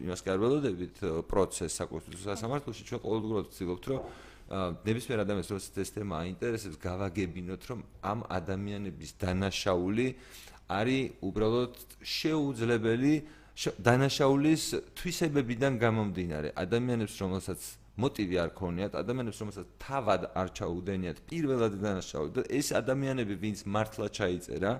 იმას 0.05 0.21
კი 0.25 0.29
არ 0.33 0.39
ველოდებით 0.43 0.97
პროცესს 1.29 1.77
საკონსტიტუციო 1.81 2.29
სასამართლოში 2.33 2.83
ჩვენ 2.89 3.01
ყოველდღურად 3.05 3.45
ვცდილობთ 3.53 3.85
რომ 3.93 4.01
ნებისმიერ 4.53 5.23
ადამიანს 5.25 5.49
როცა 5.49 5.81
ეს 5.81 5.91
თემა 5.97 6.15
აინტერესებს, 6.29 6.77
გავაგებინოთ, 6.77 7.63
რომ 7.73 7.81
ამ 8.05 8.21
ადამიანების 8.29 9.11
დანაშაული 9.23 10.07
არის 10.69 11.25
უბრალოდ 11.25 11.75
შეუძლებელი 12.05 13.15
დანაშაულის 13.59 14.63
თვისებებიდან 14.97 15.77
გამომდინარე. 15.77 16.53
ადამიანებს, 16.57 17.15
რომელსაც 17.21 17.61
მოტივი 18.01 18.37
არ 18.41 18.51
ქონიათ, 18.57 18.93
ადამიანებს, 18.97 19.39
რომელსაც 19.45 19.67
თავად 19.77 20.23
არ 20.33 20.49
ჩაუდენიათ 20.57 21.19
პირველად 21.29 21.73
დანაშაული 21.77 22.31
და 22.33 22.43
ეს 22.49 22.73
ადამიანები, 22.73 23.35
ვინც 23.37 23.59
მართლა 23.69 24.07
ჩაიწერა 24.17 24.73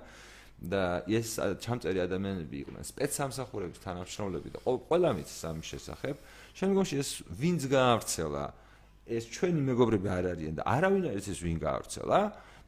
და 0.63 0.83
ეს 1.05 1.37
ჩამწერი 1.37 1.99
ადამიანები 2.07 2.55
იყვნენ 2.63 2.83
სპეცსამსახურების 2.87 3.83
თანამშრომლები 3.83 4.49
და 4.55 4.59
ყველა 4.63 5.09
მის 5.17 5.29
სამის 5.43 5.65
შესახებ, 5.75 6.15
შემდგომში 6.57 6.95
ეს 7.03 7.09
ვინც 7.29 7.61
გაავრცელა, 7.67 8.43
ეს 9.03 9.23
ჩვენი 9.27 9.61
მეგობრები 9.67 10.07
არ 10.07 10.25
არიან 10.33 10.53
და 10.57 10.63
არავინ 10.63 11.03
არ 11.11 11.17
ის 11.19 11.39
ვინ 11.43 11.57
გაავრცელა. 11.59 12.19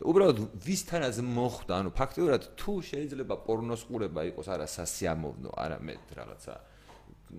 უბრალოდ 0.04 0.40
ვისთანაც 0.66 1.20
მოხდა, 1.24 1.74
ანუ 1.80 1.90
ფაქტობრივად 1.96 2.44
თუ 2.60 2.74
შეიძლება 2.84 3.36
პორნოს 3.48 3.88
ყურება 3.88 4.28
იყოს 4.28 4.48
არა 4.52 4.68
სასიამოვნო, 4.68 5.52
არამედ 5.56 6.04
რაღაცა 6.20 6.54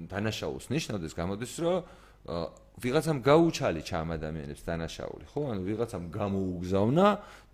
დანაშაულს 0.08 0.66
ნიშნავდეს, 0.72 1.12
გამოდის 1.20 1.52
რომ 1.60 1.76
ვიღაცამ 2.76 3.18
გაუჩალი 3.22 3.80
ჩამ 3.86 4.08
ადამიანებს 4.18 4.62
დანაშაული, 4.66 5.24
ხო? 5.30 5.40
ანუ 5.52 5.62
ვიღაცამ 5.62 6.04
გამოუგზავნა 6.10 7.06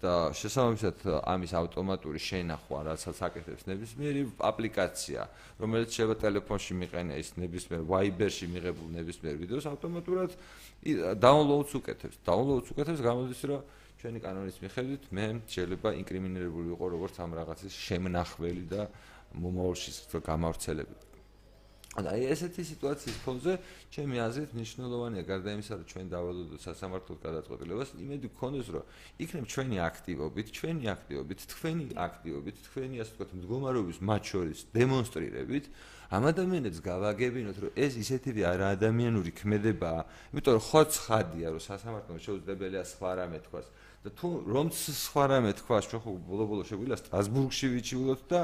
და 0.03 0.13
შესაბამისად 0.35 0.97
ამის 1.29 1.53
ავტომატური 1.61 2.19
შენახვა, 2.19 2.79
რასაც 2.89 3.19
აკეთებს 3.23 3.69
ნებისმიერი 3.69 4.23
აპლიკაცია, 4.43 5.21
რომელიც 5.63 5.91
შეიძლება 5.93 6.17
ტელეფონში 6.25 6.73
მიყენე 6.83 7.15
ის 7.23 7.29
ნებისმიერ 7.39 7.83
Viber-ში 7.87 8.47
მიღებულ 8.51 8.89
ნებისმიერ 8.97 9.35
ვიდეოს 9.45 9.67
ავტომატურად 9.77 10.31
დაუნლოუდს 11.23 11.73
უკეთებს. 11.79 12.17
დაუნლოუდს 12.27 12.69
უკეთებს 12.73 13.01
გამოდის 13.07 13.43
რომ 13.47 13.61
ჩვენი 14.03 14.19
კანონის 14.27 14.59
მიხედვით 14.67 15.05
მე 15.15 15.27
შეიძლება 15.55 15.95
ინკრიმინირებული 16.03 16.75
ვიყო 16.75 16.87
როგორც 16.99 17.23
ამ 17.23 17.39
რაღაცის 17.39 17.75
შემნახველი 17.87 18.65
და 18.75 18.91
მომავალში 19.39 19.91
გამავრცელებელი. 20.27 21.13
აი 21.93 22.25
ესეთი 22.33 22.65
სიტუაციის 22.65 23.17
ფონზე 23.21 23.55
ჩემი 23.93 24.17
აზრით 24.25 24.53
მნიშვნელოვანია 24.57 25.23
გარდა 25.29 25.49
იმისა 25.53 25.77
რომ 25.77 25.87
ჩვენ 25.93 26.07
დავალოდოთ 26.09 26.61
სასამართლოს 26.65 27.19
გადაწყვეტილებას 27.21 27.91
იმედი 28.01 28.27
გქონდეს 28.33 28.69
რომ 28.73 28.85
იქნებ 29.21 29.45
ჩვენი 29.53 29.77
აქტივობით 29.93 30.47
ჩვენი 30.57 30.85
აქტივობით 30.89 31.41
თქვენი 31.53 31.87
აქტივობით 32.07 32.57
თქვენი 32.65 32.97
ასე 33.05 33.13
ვთქვათ 33.13 33.31
მდგომარეობის 33.37 33.99
მათ 34.09 34.23
შორის 34.33 34.59
დემონსტრირებით 34.73 35.65
ამ 36.17 36.23
ადამიანებს 36.33 36.79
გავაგებინოთ 36.81 37.57
რომ 37.61 37.71
ეს 37.77 37.93
ისეთივე 38.01 38.43
არაადამიანური 38.57 39.31
ქმედებაა 39.37 40.01
იმიტომ 40.33 40.53
რომ 40.57 40.65
ხო 40.73 40.83
ცხადია 40.97 41.47
რომ 41.53 41.61
სასამართლოს 41.69 42.25
შეუძლებელია 42.25 42.85
სხვა 42.89 43.11
რამე 43.21 43.39
თქვას 43.45 43.69
და 44.03 44.11
თუ 44.19 44.29
რომც 44.51 44.75
სხვა 44.99 45.25
რამე 45.31 45.51
თქვას 45.63 45.85
ჩვენ 45.91 46.01
ხო 46.03 46.11
ბოლო-ბოლო 46.27 46.63
შეგვიძლია 46.67 46.99
სტრასბურგში 46.99 47.67
ვიჩივლოთ 47.71 48.23
და 48.27 48.41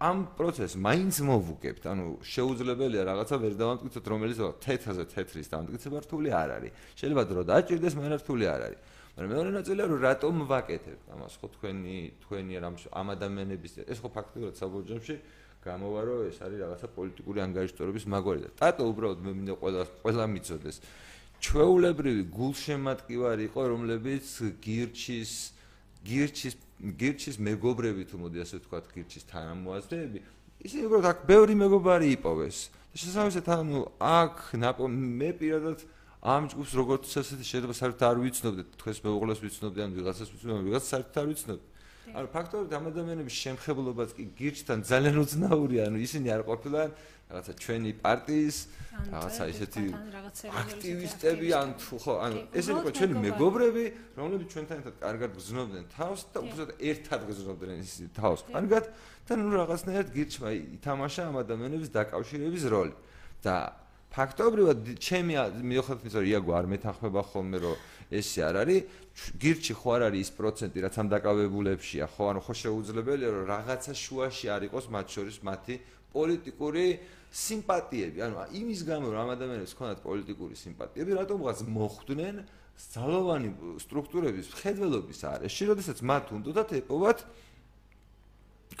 ამ 0.00 0.18
პროცესს 0.32 0.80
მაინც 0.80 1.16
მოვუგებთ, 1.28 1.84
ანუ 1.92 2.04
შეუძლებელია 2.24 3.02
რაღაცა 3.04 3.36
ვერ 3.36 3.52
დავამტკიცოთ, 3.60 4.04
რომელიც 4.08 4.38
თეთრზე 4.64 5.04
თეთრის 5.12 5.48
დამტკიცება 5.52 5.98
რთული 6.08 6.28
არ 6.32 6.48
არის. 6.56 6.72
შეიძლება 6.96 7.22
დრო 7.28 7.40
დაჭirdეს, 7.52 7.94
მაგრამ 8.00 8.18
რთული 8.24 8.44
არ 8.48 8.60
არის. 8.64 8.80
მაგრამ 9.18 9.34
მეორე 9.34 9.50
ნაწილია 9.50 9.84
რომ 9.90 9.98
რატომ 9.98 10.34
ვაკეთებ 10.46 10.98
ამას 11.10 11.34
ხო 11.42 11.46
თქვენი 11.58 11.96
თქვენი 12.22 12.52
ამ 12.62 12.74
ამ 12.78 13.06
ადამიანების 13.18 13.72
ეს 13.90 13.98
ხო 13.98 14.08
ფაქტობრივად 14.14 14.54
საბოლოოში 14.62 15.16
გამოვა 15.58 16.00
რომ 16.06 16.20
ეს 16.30 16.38
არის 16.38 16.58
რაღაცა 16.62 16.86
პოლიტიკური 16.94 17.38
ანგარიშტორების 17.42 18.04
მაგვარი 18.14 18.40
და 18.46 18.50
ტატო 18.62 18.82
უბრალოდ 18.86 19.18
მე 19.26 19.32
მინდა 19.38 19.54
ყველა 19.58 19.82
ყველა 20.06 20.24
მიწოდეს 20.38 20.76
ჩვეულებრივი 21.44 22.22
გულშემატკივარი 22.34 23.44
იყო 23.48 23.62
რომლებიც 23.72 24.26
გირჩის 24.64 25.32
გირჩის 26.08 26.54
გირჩის 26.98 27.36
მეგობრები 27.38 28.02
თუ 28.10 28.16
მოდი 28.22 28.42
ასე 28.42 28.58
ვთქვათ 28.58 28.84
გირჩის 28.94 29.24
თანამოაზრეები 29.30 30.18
ისინი 30.66 30.82
უბრალოდ 30.90 31.08
აქ 31.12 31.18
ბევრი 31.30 31.54
მეგობარი 31.62 32.06
იპოვეს. 32.18 32.58
და 32.90 32.96
შესაბამისად 32.98 33.46
ანუ 33.54 33.80
აქ 34.02 34.34
მე 34.90 35.30
პირადად 35.38 35.78
ამ 36.18 36.50
ჯგუფს 36.50 36.72
როგორც 36.74 37.06
ასეთი 37.14 37.44
შეიძლება 37.46 37.74
საერთოდ 37.78 38.02
არ 38.10 38.18
ვიცნობდე 38.18 38.62
თქვენს 38.74 38.98
მეუღლეს 39.06 39.38
ვიცნობდე 39.38 39.80
ან 39.86 39.90
ვიღაცას 39.94 40.28
ვიცნობდე 40.34 40.62
ვიღაცას 40.66 40.90
საერთოდ 40.90 41.16
არ 41.22 41.26
ვიცნობდე 41.30 41.66
ანუ 42.16 42.28
ფაქტორი 42.32 42.74
ამ 42.78 42.84
ადამიანების 42.92 43.34
შემხებლობაც 43.44 44.10
კი 44.16 44.24
გირჩთან 44.38 44.78
ძალიან 44.88 45.16
უცნაურია 45.24 45.82
ანუ 45.88 45.98
ისინი 46.06 46.28
არ 46.36 46.42
ყოფილან 46.48 46.90
რაღაცა 47.28 47.52
ჩვენი 47.60 47.90
პარტიის 48.00 48.56
რაღაცა 49.12 49.44
ისეთი 49.52 49.84
აქტივისტები 50.48 51.48
ან 51.60 51.68
თუ 51.76 51.94
ხო 52.00 52.14
ანუ 52.24 52.38
ესენი 52.56 52.80
ხო 52.84 52.90
ჩვენი 52.98 53.14
მეგობრები 53.28 53.84
რომლებიც 54.16 54.48
ჩვენთან 54.54 54.76
ერთად 54.80 54.94
კარგად 55.04 55.30
გზნობდნენ 55.36 55.84
თავს 55.92 56.20
და 56.32 56.38
უბრალოდ 56.48 56.70
ერთად 56.90 57.20
გზნობდნენ 57.28 57.78
ის 57.84 57.92
თავს. 58.16 58.40
კარგად 58.48 58.84
და 59.28 59.32
ნუ 59.36 59.48
რაღაცნაირად 59.60 60.08
გირჩმა 60.16 60.48
ითამაშა 60.80 61.22
ამ 61.28 61.36
ადამიანების 61.44 61.90
დაკავშირების 61.92 62.64
როლი. 62.72 62.94
და 63.44 63.56
ფაქტობრივად 64.14 64.78
ჩემი 64.98 65.34
მიუხედავად 65.68 66.04
იმისა 66.04 66.18
რომ 66.18 66.28
იაგო 66.32 66.52
არ 66.58 66.66
მეთანხმება 66.72 67.22
ხოლმე 67.28 67.58
რომ 67.64 67.76
ესე 68.18 68.40
არ 68.48 68.56
არის 68.62 68.80
გირჩი 69.42 69.74
ხო 69.78 69.88
არ 69.94 70.02
არის 70.08 70.20
ის 70.24 70.30
პროცენტი 70.38 70.78
რაც 70.84 70.94
ამ 70.98 71.08
დაკავებულებშია 71.12 72.06
ხო 72.08 72.24
ანუ 72.32 72.40
ხო 72.46 72.54
შეუძლებელია 72.62 73.30
რომ 73.36 73.44
რაღაცა 73.52 73.92
შუაში 73.92 74.46
არ 74.48 74.62
იყოს 74.68 74.84
მათ 74.88 75.06
შორის 75.12 75.36
მათი 75.44 75.74
პოლიტიკური 76.08 76.86
სიმპათიები, 77.28 78.22
ანუ 78.24 78.44
იმის 78.56 78.80
გამო 78.88 79.12
რომ 79.12 79.20
ამ 79.20 79.30
ადამიანებს 79.36 79.74
ქონათ 79.76 80.00
პოლიტიკური 80.00 80.54
სიმპათიები, 80.56 81.12
რატომღაც 81.20 81.58
მოხვდნენ 81.68 82.36
ძალოვანი 82.78 83.48
სტრუქტურების 83.84 84.46
ხედველობის 84.56 85.20
არეში, 85.28 85.62
როდესაც 85.68 85.98
მათ 86.08 86.24
უნდათ 86.38 86.70
ეპოვათ 86.80 87.18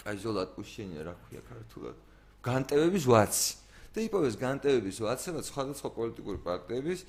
კაიზოლატ 0.00 0.50
უშენია, 0.56 1.02
რა 1.04 1.14
ქვია 1.28 1.42
ქართულად, 1.44 1.96
განტევების 2.40 3.04
ვაცი. 3.04 3.67
და 3.93 3.99
იპოვეს 4.07 4.35
განტევების 4.41 4.97
ვაცი, 5.05 5.27
რაც 5.37 5.45
სხვადასხვა 5.53 5.89
პოლიტიკური 5.97 6.39
პარტიების 6.43 6.99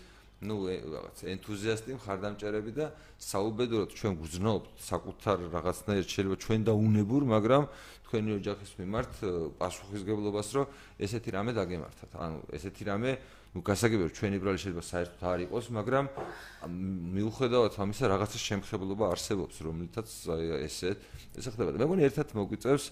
ну 0.45 0.67
რაღაც 0.69 1.23
ენთუზიასტი 1.31 1.97
მხარდამჭერები 1.97 2.73
და 2.77 2.87
საუბედუროდ 3.17 3.91
ჩვენ 3.97 4.15
გძნობთ 4.21 4.67
საკუთარ 4.85 5.39
რაღაცნაირ 5.55 6.05
შეიძლება 6.05 6.37
ჩვენ 6.45 6.61
და 6.69 6.73
უნებურ 6.75 7.23
მაგრამ 7.25 7.65
თქვენი 8.05 8.31
ოჯახის 8.43 8.73
მიმართ 8.77 9.13
პასუხისგებლობას 9.57 10.49
რომ 10.59 10.67
ესეთი 11.01 11.31
რამე 11.39 11.53
დაგემართათ 11.57 12.13
ანუ 12.19 12.39
ესეთი 12.61 12.83
რამე 12.91 13.11
ну 13.55 13.63
გასაგებია 13.63 14.11
ჩვენი 14.11 14.37
ბრალი 14.43 14.59
შეიძლება 14.59 14.85
საერთოდ 14.85 15.23
არ 15.25 15.41
იყოს 15.47 15.67
მაგრამ 15.79 16.05
მიუხედავად 17.15 17.73
ამისა 17.79 18.05
რაღაცა 18.11 18.39
შემხებლობა 18.45 19.05
არსებობს 19.15 19.57
რომლითაც 19.65 20.09
ესე 20.67 20.91
ესე 21.39 21.51
ხდება 21.55 21.71
და 21.73 21.79
მე 21.79 21.87
მგონი 21.87 22.03
ერთად 22.11 22.35
მოგვიწევს 22.35 22.85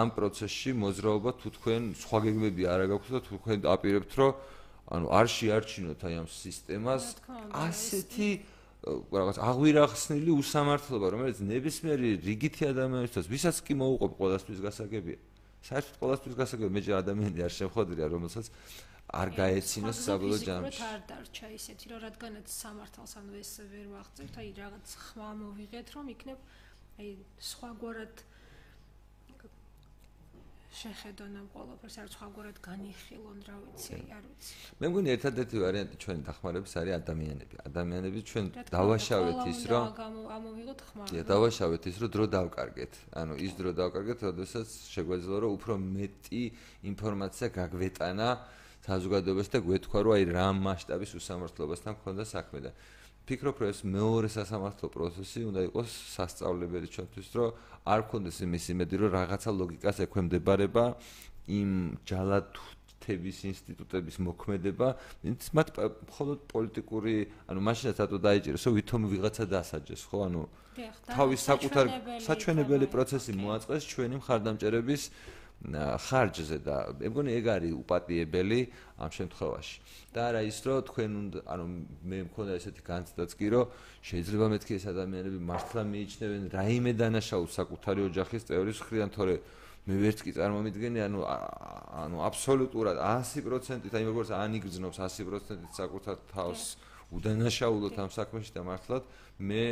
ამ 0.00 0.08
პროცესში 0.16 0.70
მოძრაობა 0.82 1.30
თუ 1.40 1.48
თქვენ 1.56 1.82
სხვა 2.02 2.18
გეგმები 2.24 2.62
არ 2.72 2.80
აქვს 2.96 3.08
და 3.12 3.20
თუ 3.26 3.32
თქვენ 3.42 3.58
აპირებთ 3.76 4.12
რომ 4.20 4.32
ანუ 4.92 5.06
არ 5.18 5.26
შეარჩინოთ 5.36 6.00
აი 6.08 6.14
ამ 6.22 6.28
სისტემას 6.32 7.04
ასეთი 7.64 8.30
რაღაც 8.82 9.36
აღვირახსნილი 9.38 10.32
უსამართლობა 10.42 11.06
რომელიც 11.14 11.38
ნებისმიერი 11.46 12.08
რიგითი 12.26 12.66
ადამიანისთვის 12.72 13.26
ვისაც 13.30 13.56
კი 13.62 13.74
მოუყვება 13.78 14.14
ყოველთვის 14.18 14.58
გასაგებია. 14.66 15.18
საერთოდ 15.62 15.96
ყოველთვის 16.02 16.34
გასაგებია 16.42 16.74
მე 16.74 16.80
ჯერ 16.82 16.96
ადამიანი 16.98 17.38
არ 17.46 17.52
შემხოდრია 17.62 18.06
რომელსაც 18.10 18.46
არ 19.22 19.28
გაეცინოს 19.38 19.98
საბოლოო 20.02 20.38
ჯამში. 20.42 20.82
არ 20.82 21.00
დარჩა 21.06 21.46
ისეთი 21.54 21.84
რომ 21.92 21.98
რადგანაც 22.06 22.46
სამართალს 22.50 23.12
ანუ 23.22 23.32
ეს 23.38 23.52
ვერ 23.70 23.86
ვაღწევთ 23.94 24.34
აი 24.42 24.48
რაღაც 24.58 24.86
ხმა 25.06 25.30
მოვიღეთ 25.42 25.88
რომ 25.94 26.06
იქნებ 26.16 26.38
აი 26.98 27.10
სხვაგვარად 27.38 28.16
შეხედონ 30.72 31.32
ამ 31.36 31.46
ყოველფერს 31.52 31.96
არ 32.00 32.08
სხვაგვარად 32.12 32.58
განიხილონ 32.64 33.38
რა 33.44 33.56
ვიცი 33.60 33.98
არ 34.16 34.22
ვიცი. 34.24 34.54
მე 34.80 34.86
მგონი 34.88 35.08
ერთადერთი 35.12 35.56
ვარიანტი 35.62 35.96
ჩვენი 36.02 36.22
დახმარების 36.28 36.72
არის 36.80 36.94
ადამიანები. 36.96 37.54
ადამიანები 37.68 38.20
ჩვენ 38.30 38.46
დავაშავეთ 38.72 39.40
ის 39.52 39.60
რომ 39.72 39.84
ამოვიღოთ 40.36 40.80
ხმა 40.88 41.04
დიახ 41.12 41.26
დავაშავეთ 41.32 41.82
ის 41.92 41.96
რომ 42.00 42.10
დრო 42.16 42.24
დავკარგეთ. 42.36 42.92
ანუ 43.20 43.34
ის 43.46 43.52
დრო 43.60 43.70
დავკარგეთ 43.82 44.18
როდესაც 44.28 44.68
შეგვეძლო 44.96 45.36
რომ 45.44 45.50
უფრო 45.60 45.72
მეტი 45.76 46.42
ინფორმაცია 46.88 47.46
გაგვეტანა 47.52 48.28
საზოგადოებას 48.82 49.48
და 49.52 49.58
გვეთქვა 49.62 49.98
რომ 50.02 50.12
აი 50.16 50.24
რა 50.32 50.46
მასშტაბის 50.56 51.12
უსამართლობასთან 51.20 51.94
ქონდა 52.02 52.24
საქმე 52.26 52.58
და 52.66 52.70
ფიქრობ 53.26 53.56
რომ 53.62 53.68
ეს 53.70 53.80
მეორე 53.86 54.28
სასამართლო 54.34 54.88
პროცესი 54.90 55.40
უნდა 55.46 55.60
იყოს 55.70 55.90
სასწავლებელი 56.16 56.86
ჩვენთვის 56.94 57.28
რომ 57.38 57.50
არ 57.86 58.00
გქონდეს 58.06 58.36
იმის 58.46 58.64
იმედი 58.74 58.94
რომ 59.02 59.10
რაღაცა 59.14 59.50
ლოგიკას 59.62 59.96
ექვემდებარება 60.06 60.84
იმ 61.58 61.70
ჯალათების 62.02 63.38
ინსტიტუტების 63.52 64.16
მოქმედება 64.26 64.88
ვინც 65.22 65.40
მათ 65.54 65.68
მხოლოდ 66.10 66.38
პოლიტიკური 66.50 67.14
ანუ 67.46 67.60
მაშინაც 67.62 67.96
ატო 68.02 68.18
დაიჭირეს 68.26 68.62
რომ 68.66 68.74
ვითომ 68.78 69.02
ვიღაცა 69.14 69.44
დასაჯეს 69.54 70.02
ხო? 70.10 70.18
ანუ 70.26 70.42
თავის 71.14 71.40
საკუთარ 71.46 71.86
საჩვენებელი 72.26 72.86
პროცესი 72.90 73.32
მოაწყეს 73.38 73.82
ჩვენი 73.92 74.16
მხარდამჭერების 74.18 75.02
ხარჯზე 75.62 76.58
და 76.66 76.76
მე 76.98 77.06
მგონი 77.12 77.30
ეგ 77.38 77.46
არის 77.54 77.72
უპატიებელი 77.78 78.60
ამ 78.98 79.10
შემთხვევაში. 79.14 79.76
და 80.12 80.20
არა 80.28 80.40
ის 80.42 80.58
რომ 80.66 80.78
თქვენ 80.90 81.10
ანუ 81.46 81.64
მე 82.02 82.18
მქონდა 82.28 82.52
ესეთი 82.58 82.82
განცდაც 82.82 83.30
კი 83.38 83.46
რომ 83.54 83.70
შეიძლება 84.02 84.46
მეთქი 84.52 84.72
ეს 84.76 84.84
ადამიანები 84.90 85.38
მართლა 85.38 85.82
მიიჩნევენ 85.86 86.42
რაიმე 86.52 86.92
დანაშაულს 86.98 87.52
საკუთარი 87.56 88.00
ოჯახის 88.10 88.42
წევრის 88.50 88.78
ხრიდან 88.82 89.10
თორე 89.14 89.34
მე 89.86 89.94
ვერც 90.02 90.18
კი 90.26 90.30
წარმომიდგენი 90.34 91.00
ანუ 91.06 91.20
ანუ 92.02 92.16
აბსოლუტურად 92.26 92.96
100%-ით 93.02 93.94
აი 93.98 94.04
როგორც 94.10 94.28
ანიგრძნობს 94.34 94.98
100%-ით 94.98 95.72
საკუთარ 95.78 96.16
თავს 96.34 96.62
უდანაშაულოთ 97.16 97.96
ამ 98.02 98.10
საქმეში 98.14 98.50
და 98.54 98.62
მართლაც 98.66 99.04
მე 99.42 99.64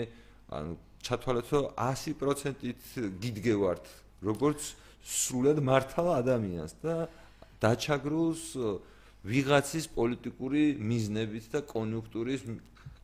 ანუ 0.55 0.73
ჩათვალეთ 1.07 1.47
რომ 1.55 1.65
100%-ით 1.79 2.83
გიდგევართ 3.23 3.85
როგორც 4.25 4.61
სრულად 5.05 5.59
მართალ 5.65 6.09
ადამიანს 6.21 6.73
და 6.85 6.95
დაჩაგრულს 7.61 8.45
ვიღაცის 9.21 9.87
პოლიტიკური 9.95 10.63
მიზნებით 10.81 11.45
და 11.53 11.61
კონიუნქტურის 11.69 12.43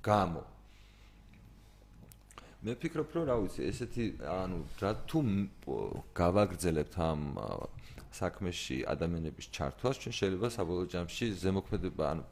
გამო. 0.00 0.42
მე 2.64 2.72
ვფიქრობ, 2.76 3.08
რომ 3.14 3.24
რა 3.28 3.36
ვიცი, 3.42 3.60
ესეთი 3.68 4.04
ანუ 4.26 4.58
რა 4.80 4.90
თუ 5.06 5.18
გავაგრძელებთ 6.16 6.94
ამ 6.98 7.20
საქმეში 8.16 8.76
ადამიანების 8.88 9.46
ჩართვას, 9.52 10.00
ჩვენ 10.02 10.14
შეიძლება 10.18 10.48
საბოლოო 10.56 10.86
ჯამში 10.88 11.26
ზემოქმედება 11.36 12.04
ანუ 12.10 12.24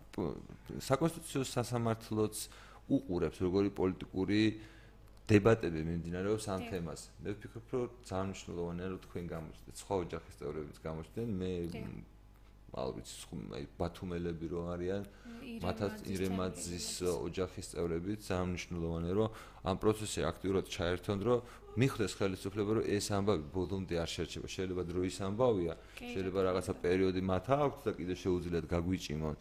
საკონსტიტუციო 0.80 1.42
სასამართლოც 1.44 2.34
უყურებს 2.88 3.38
როგორი 3.44 3.70
პოლიტიკური 3.78 4.40
დებატები 5.24 5.80
მიმდინარეობს 5.88 6.44
ამ 6.52 6.60
თემაზე. 6.68 7.06
მე 7.24 7.30
ვფიქრობ, 7.34 7.64
რომ 7.72 7.88
ძალიან 8.08 8.26
მნიშვნელოვანია 8.28 8.86
რომ 8.92 9.00
თქვენ 9.04 9.24
გამოჩნდეთ, 9.34 9.74
სხვა 9.80 9.94
ოჯახის 10.04 10.34
წევრებიც 10.40 10.76
გამოჩნდნენ. 10.84 11.28
მე 11.40 11.50
ალბათ 12.74 13.06
აი 13.54 13.64
ბათუმელები 13.78 14.46
რო 14.50 14.60
არიან, 14.74 15.02
მათაც 15.62 15.94
ირემაძის 16.10 16.88
ოჯახის 17.06 17.66
წევრებიც 17.72 18.20
ძალიან 18.28 18.48
მნიშვნელოვანია 18.50 19.14
რომ 19.14 19.28
ამ 19.64 19.76
პროცესში 19.78 20.20
აქტიურად 20.30 20.64
ჩაერთონ, 20.74 21.18
რომ 21.22 21.38
მიხვდეს 21.78 22.12
ხელისუფლება, 22.18 22.70
რომ 22.78 22.84
ეს 22.86 23.06
ამბავი 23.14 23.44
ბოლომდე 23.54 23.94
არ 23.98 24.10
შეერჩება. 24.14 24.48
შეიძლება 24.56 24.82
დროის 24.90 25.16
ამბავია, 25.26 25.74
შეიძლება 25.98 26.40
რაღაცა 26.48 26.72
პერიოდი 26.84 27.20
მათ 27.30 27.46
აქვს 27.54 27.80
და 27.86 27.90
კიდე 27.98 28.14
შეუძლიათ 28.24 28.66
გაგვიჭიმონ. 28.74 29.36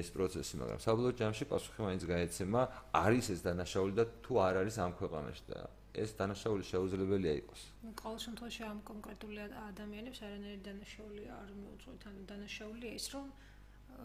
ეს 0.00 0.08
პროცესი, 0.14 0.54
მაგრამ 0.62 0.80
საბოლოო 0.84 1.12
ჯამში 1.20 1.44
პასუხი 1.50 1.80
მაინც 1.86 2.02
გაეცემა, 2.12 2.60
არის 2.94 3.26
ეს 3.34 3.40
დანაშაული 3.46 3.92
და 3.98 4.04
თუ 4.24 4.32
არ 4.46 4.54
არის 4.62 4.76
ამ 4.84 4.92
ქვეყანაში 5.00 5.44
და 5.50 5.58
ეს 5.90 6.10
დანაშაული 6.18 6.64
შეუძლებელია 6.70 7.34
იყოს. 7.42 7.60
ნუ 7.84 7.90
ყოველ 7.98 8.18
შემთხვევაში 8.26 8.62
ამ 8.70 8.78
კონკრეტული 8.90 9.38
ადამიანებს 9.70 10.18
არანაირი 10.26 10.60
დანაშაული 10.68 11.22
არ 11.40 11.48
მიუძღვით, 11.60 12.02
ანუ 12.10 12.20
დანაშაულია 12.30 12.92
ის, 13.00 13.06
რომ 13.14 13.26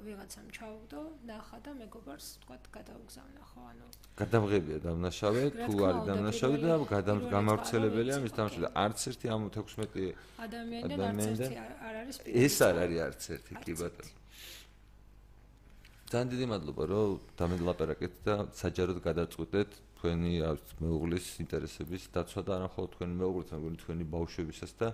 ვიღაცამ 0.05 0.47
ჩაუგდო, 0.55 1.01
ნახა 1.29 1.57
და 1.65 1.71
მეგობარს 1.79 2.27
თქვა 2.43 2.57
გადაუგზავნა, 2.77 3.41
ხო, 3.51 3.61
ანუ 3.71 3.85
გადამღებია 4.21 4.77
დანაშავე, 4.85 5.43
თუ 5.61 5.73
არის 5.87 6.01
დანაშავე 6.09 6.57
და 6.65 6.73
გამავრცელებელია 7.35 8.17
მის 8.25 8.33
და 8.35 8.43
არც 8.85 8.99
ერთი 9.11 9.27
ამ 9.35 9.41
16 9.55 10.13
ადამიანიდან 10.45 11.07
არც 11.15 11.25
ერთი 11.31 11.57
არ 11.87 11.95
არის 12.01 12.15
ეს 12.45 12.55
არ 12.67 12.75
არის 12.83 12.99
არც 13.07 13.21
ერთი, 13.35 13.53
კი 13.63 13.73
ბატონო. 13.79 14.24
ძალიან 16.05 16.29
დიდი 16.31 16.45
მადლობა 16.53 16.83
რომ 16.85 17.13
დამელაპარაკეთ 17.39 18.13
და 18.25 18.35
საჯაროდ 18.53 18.97
გადაწყვეტეთ 19.05 19.69
თქვენი 19.97 20.33
მეუღლის 20.77 21.27
ინტერესების 21.41 22.03
დაცვა 22.13 22.41
და 22.45 22.51
არამხოლოდ 22.57 22.89
თქვენი 22.93 23.13
მეუღლის, 23.21 23.49
მაგრამ 23.55 23.77
თქვენი 23.81 24.05
ბავშვებისაც 24.13 24.71
და 24.81 24.87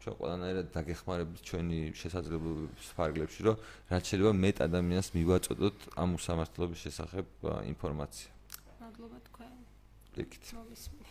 ჩვენ 0.00 0.14
ყველანაირად 0.16 0.66
დაგეხმარებით 0.76 1.40
ჩვენი 1.48 1.78
შესაძლებლობების 2.00 2.88
ფარგლებში, 2.96 3.40
რომ 3.48 3.56
რაც 3.92 4.02
შეიძლება 4.08 4.32
მეტ 4.44 4.56
ადამიანს 4.68 5.08
მივაწოდოთ 5.18 5.76
ამ 6.00 6.08
უსამართლობის 6.16 6.78
შესახებ 6.86 7.26
ინფორმაცია. 7.72 8.28
მადლობა 8.80 9.18
თქვენ. 9.28 9.52
ლიქით. 10.16 10.44
მოგესმით. 10.56 11.05